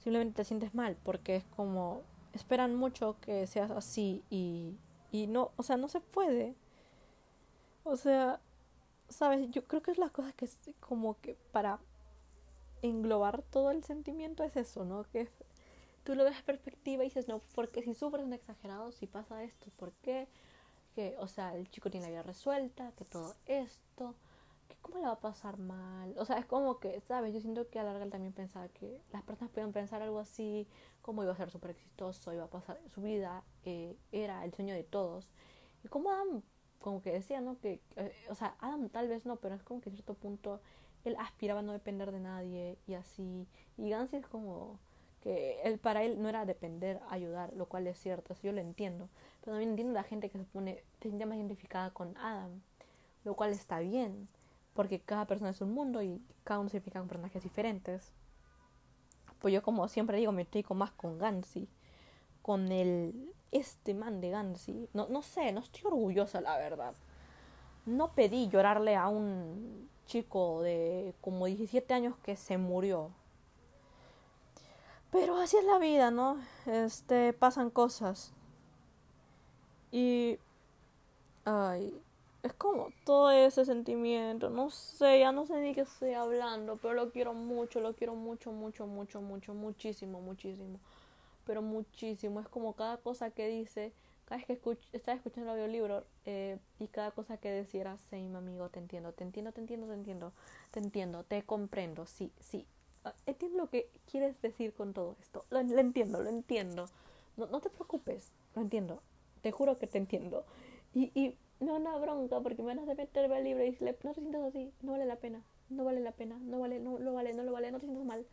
[0.04, 2.02] Simplemente te sientes mal porque es como
[2.34, 4.78] esperan mucho que seas así y,
[5.12, 6.56] y no, o sea, no se puede.
[7.84, 8.40] O sea,
[9.10, 11.80] sabes, yo creo que es la cosa que es como que para
[12.82, 15.04] englobar todo el sentimiento es eso, ¿no?
[15.12, 15.22] Que
[16.04, 19.44] tú lo ves a perspectiva y dices, no, porque si sufres un exagerado, si pasa
[19.44, 20.28] esto, ¿por qué?
[20.96, 24.16] Que, o sea, el chico tiene la vida resuelta, que todo esto,
[24.68, 26.14] que cómo le va a pasar mal.
[26.18, 27.34] O sea, es como que, ¿sabes?
[27.34, 30.68] Yo siento que a larga también pensaba que las personas pueden pensar algo así,
[31.02, 34.74] como iba a ser súper exitoso, iba a pasar su vida, eh, era el sueño
[34.74, 35.34] de todos.
[35.84, 36.42] Y como Adam,
[36.80, 37.60] como que decía, ¿no?
[37.60, 40.62] Que, eh, o sea, Adam tal vez no, pero es como que a cierto punto
[41.04, 43.48] él aspiraba a no depender de nadie y así.
[43.78, 44.80] Y Gansy es como
[45.22, 48.60] que él para él no era depender, ayudar, lo cual es cierto, eso yo lo
[48.60, 49.08] entiendo.
[49.40, 52.62] Pero también entiendo la gente que se pone, se siente más identificada con Adam,
[53.24, 54.28] lo cual está bien,
[54.74, 58.12] porque cada persona es un mundo y cada uno se identifica con personajes diferentes.
[59.40, 61.68] Pues yo como siempre digo, me estoy más con Gansy,
[62.42, 64.90] con el este man de Gansy.
[64.94, 66.94] No, no sé, no estoy orgullosa la verdad.
[67.86, 73.12] No pedí llorarle a un chico de como 17 años que se murió
[75.12, 76.38] pero así es la vida, ¿no?
[76.66, 78.34] Este, pasan cosas.
[79.92, 80.40] Y...
[81.44, 82.00] Ay,
[82.44, 86.94] es como todo ese sentimiento, no sé, ya no sé ni qué estoy hablando, pero
[86.94, 90.80] lo quiero mucho, lo quiero mucho, mucho, mucho, mucho, muchísimo, muchísimo,
[91.46, 93.94] pero muchísimo, es como cada cosa que dice,
[94.26, 98.18] cada vez que escuch estaba escuchando el audiolibro eh, y cada cosa que decía sí,
[98.18, 100.34] mi amigo, te entiendo, te entiendo, te entiendo, te entiendo,
[100.72, 102.66] te entiendo, te comprendo, sí, sí,
[103.26, 105.46] entiendo lo que quieres decir con todo esto.
[105.50, 106.90] Lo, entiendo, lo entiendo.
[107.38, 109.02] No, no, te preocupes, lo entiendo.
[109.42, 110.46] Te juro que te entiendo.
[110.94, 114.14] Y, y no una bronca porque me van a meter el libro y decirle, no
[114.14, 117.14] te sientas así, no vale la pena, no vale la pena, no vale, no lo
[117.14, 118.26] vale, no lo vale, no te sientas mal,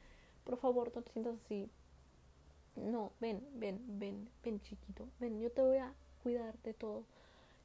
[0.44, 1.68] por favor, no te sientas así.
[2.76, 5.92] No, ven, ven, ven, ven chiquito, ven, yo te voy a
[6.22, 7.04] cuidar de todo.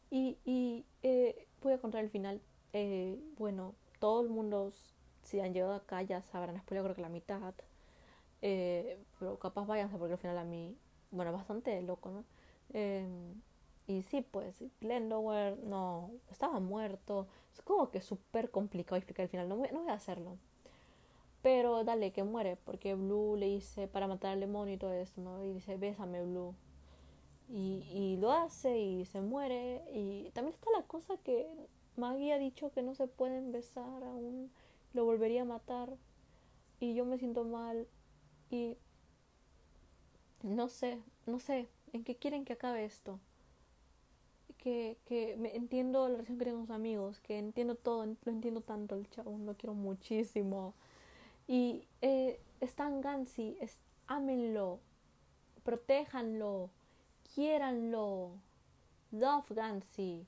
[0.10, 2.42] Y, y eh, voy a contar el final.
[2.74, 4.72] Eh, bueno, todo el mundo,
[5.24, 7.54] si han llegado acá, ya sabrán, yo creo que la mitad.
[8.42, 10.78] Eh, pero capaz váyanse porque al final a mí,
[11.12, 12.26] bueno, bastante loco, ¿no?
[12.74, 13.08] Eh,
[13.88, 17.28] y sí, pues, Glendower no estaba muerto.
[17.54, 19.50] Es como que súper complicado explicar el final.
[19.50, 20.38] No voy, no voy a hacerlo.
[21.42, 22.56] Pero dale, que muere.
[22.58, 25.44] Porque Blue le dice para matar al demonio y todo eso, ¿no?
[25.44, 26.56] Y dice, bésame, Blue.
[27.50, 29.84] Y, y lo hace y se muere.
[29.94, 31.48] Y también está la cosa que
[31.98, 34.52] Maggie ha dicho que no se pueden besar aún.
[34.94, 35.98] Lo volvería a matar.
[36.80, 37.88] Y yo me siento mal.
[38.50, 38.78] Y
[40.42, 41.68] no sé, no sé.
[41.94, 43.20] ¿En qué quieren que acabe esto?
[44.64, 48.96] que, que me entiendo la relación que tengo amigos, que entiendo todo, lo entiendo tanto,
[48.96, 50.74] el chavo, lo quiero muchísimo.
[51.48, 53.78] Y eh, Stan Gansi, es,
[54.08, 54.80] ámenlo,
[55.66, 56.70] protéjanlo,
[57.36, 58.32] quiéranlo.
[59.12, 60.26] Love Gansi,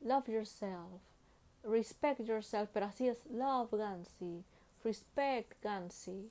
[0.00, 1.02] love yourself,
[1.66, 4.44] respect yourself, pero así es, love Gansi,
[4.84, 6.30] respect Gansi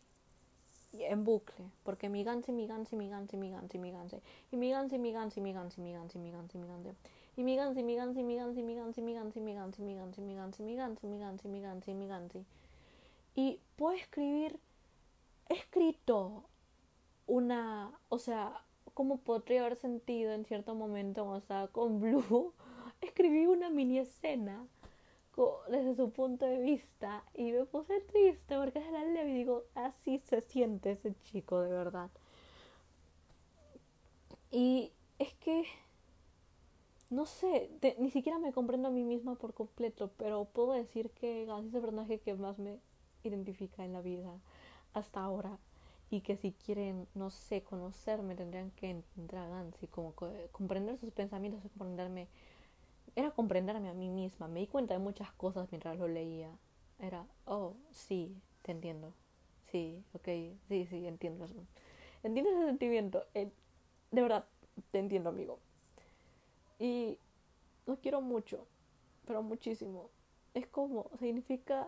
[0.99, 4.21] en bucle, porque mi ganse, mi ganse, mi ganse, mi ganse, mi ganse,
[4.51, 6.95] y mi ganse, mi ganse, mi ganse, mi ganse, mi ganse, mi ganse,
[7.36, 10.21] y mi ganse, mi ganse, mi ganse, mi ganse, mi ganse, mi ganse, mi ganse,
[10.23, 12.45] mi ganse, mi ganse, mi ganse, mi ganse, mi ganse.
[13.36, 14.57] Y puedo escribir,
[15.49, 16.45] he escrito
[17.27, 18.61] una, o sea,
[18.93, 22.53] como podría haber sentido en cierto momento cuando estaba con Blue,
[23.01, 24.65] escribí una mini escena
[25.69, 29.63] desde su punto de vista y me puse triste porque es la leve y digo,
[29.75, 32.09] así se siente ese chico de verdad.
[34.51, 35.65] Y es que,
[37.09, 37.69] no sé,
[37.99, 41.75] ni siquiera me comprendo a mí misma por completo, pero puedo decir que Gans es
[41.75, 42.79] el personaje que más me
[43.23, 44.39] identifica en la vida
[44.93, 45.57] hasta ahora.
[46.11, 50.13] Y que si quieren, no sé, conocerme, tendrían que entender a Gans y como
[50.51, 52.27] comprender sus pensamientos, comprenderme
[53.16, 54.47] era comprenderme a mí misma.
[54.47, 56.51] Me di cuenta de muchas cosas mientras lo leía.
[56.99, 59.13] Era, oh, sí, te entiendo.
[59.72, 60.28] Sí, ok,
[60.68, 61.47] sí, sí, entiendo.
[62.24, 63.26] Entiendo ese sentimiento.
[63.34, 63.49] Eh,
[64.11, 64.45] de verdad,
[64.91, 65.59] te entiendo, amigo.
[66.80, 67.18] Y
[67.86, 68.68] lo quiero mucho,
[69.26, 70.09] pero muchísimo.
[70.53, 71.88] Es como, significa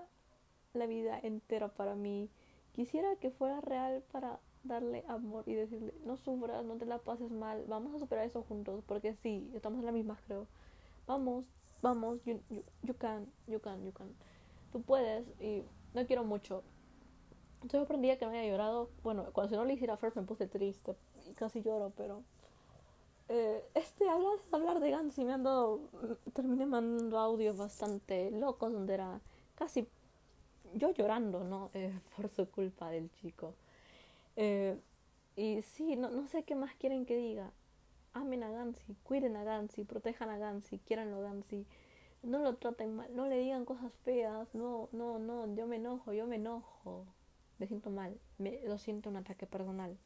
[0.74, 2.30] la vida entera para mí.
[2.74, 7.32] Quisiera que fuera real para darle amor y decirle, no sufras, no te la pases
[7.32, 10.48] mal, vamos a superar eso juntos, porque sí, estamos en la misma, creo
[11.08, 11.45] vamos,
[11.82, 12.39] vamos, you,
[12.84, 14.14] you, can, you can, you can.
[14.72, 16.64] Tú puedes y no quiero mucho.
[17.62, 18.89] Entonces aprendí que no haya llorado.
[19.03, 20.95] Bueno, cuando se no le hiciera First me puse triste
[21.30, 22.24] y casi lloro, pero...
[23.30, 25.80] Eh, este, hablar, hablar de Gans y me han dado...
[26.34, 29.20] Terminé mandando audios bastante locos donde era
[29.55, 29.88] casi
[30.76, 31.72] yo llorando, ¿no?
[31.74, 33.53] Eh, por su culpa del chico.
[34.36, 34.80] Eh,
[35.36, 37.51] y sí, no, no sé qué más quieren que diga
[38.18, 41.65] amen a Gansi, cuiden a Gansi, protejan a Gansi, quieran a Gansi,
[42.24, 46.13] no lo traten mal, no le digan cosas feas, no, no, no, yo me enojo,
[46.13, 47.05] yo me enojo,
[47.59, 49.97] me siento mal, me, lo siento un ataque personal.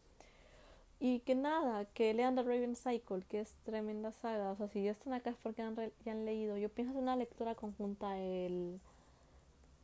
[1.04, 4.52] Y que nada, que lean The Raven Cycle, que es tremenda saga.
[4.52, 6.58] O sea, si ya están acá es porque han ya han leído.
[6.58, 8.80] Yo pienso hacer una lectura conjunta el,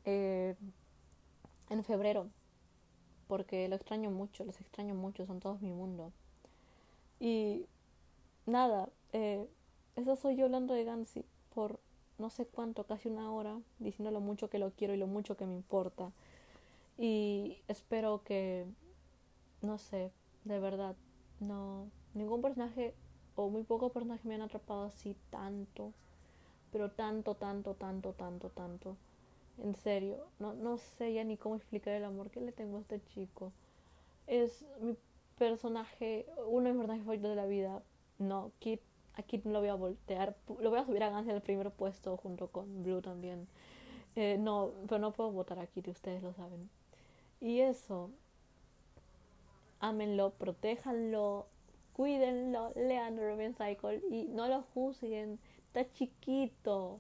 [0.06, 0.56] eh,
[1.72, 2.30] en febrero.
[3.28, 6.14] Porque lo extraño mucho, los extraño mucho, son todos mi mundo.
[7.20, 7.66] Y
[8.48, 9.48] nada, eh,
[9.96, 11.24] eso soy yo hablando de Gansi
[11.54, 11.80] por
[12.18, 15.38] no sé cuánto, casi una hora, diciendo lo mucho que lo quiero y lo mucho
[15.38, 16.12] que me importa.
[16.98, 18.66] Y espero que,
[19.62, 20.12] no sé,
[20.46, 20.96] de verdad,
[21.40, 22.96] no, ningún personaje
[23.36, 25.94] o muy pocos personajes me han atrapado así tanto,
[26.72, 28.98] pero tanto, tanto, tanto, tanto, tanto.
[29.64, 32.82] En serio, no, no sé ya ni cómo explicar el amor que le tengo a
[32.82, 33.52] este chico.
[34.26, 34.98] Es mi
[35.38, 37.84] personaje, uno de mis personajes favoritos de la vida,
[38.20, 38.82] no, Kit,
[39.16, 40.36] a Kit no lo voy a voltear.
[40.60, 43.48] Lo voy a subir a Gans en el primer puesto junto con Blue también.
[44.16, 46.70] Eh, no, pero no puedo votar a Kit, ustedes lo saben.
[47.40, 48.12] Y eso,
[49.80, 51.48] ámenlo, protéjanlo,
[51.94, 55.40] cuídenlo, lean Ruben Cycle y no lo juzguen.
[55.68, 57.00] Está chiquito,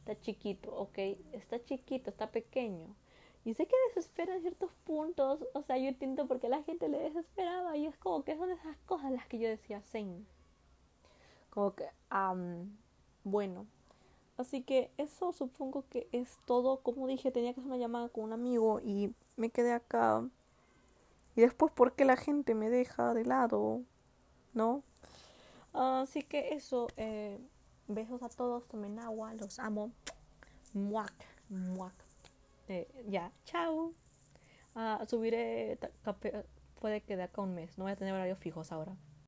[0.00, 0.98] está chiquito, ok,
[1.32, 2.96] está chiquito, está pequeño.
[3.44, 6.88] Y sé que desespera en ciertos puntos, o sea, yo entiendo por qué la gente
[6.88, 10.26] le desesperaba y es como que son esas cosas las que yo decía, Zen.
[11.52, 11.86] Como que,
[13.24, 13.66] bueno.
[14.38, 16.78] Así que eso supongo que es todo.
[16.78, 20.26] Como dije, tenía que hacer una llamada con un amigo y me quedé acá.
[21.36, 23.82] Y después, ¿por qué la gente me deja de lado?
[24.54, 24.82] ¿No?
[25.72, 27.38] Así que eso, eh,
[27.88, 29.90] Besos a todos, tomen agua, los amo.
[30.72, 31.12] Muac,
[31.50, 31.92] muac.
[32.68, 33.92] Eh, ya, chao.
[34.74, 35.78] Ah, subiré,
[36.80, 38.96] puede quedar acá un mes, no voy a tener horarios fijos ahora.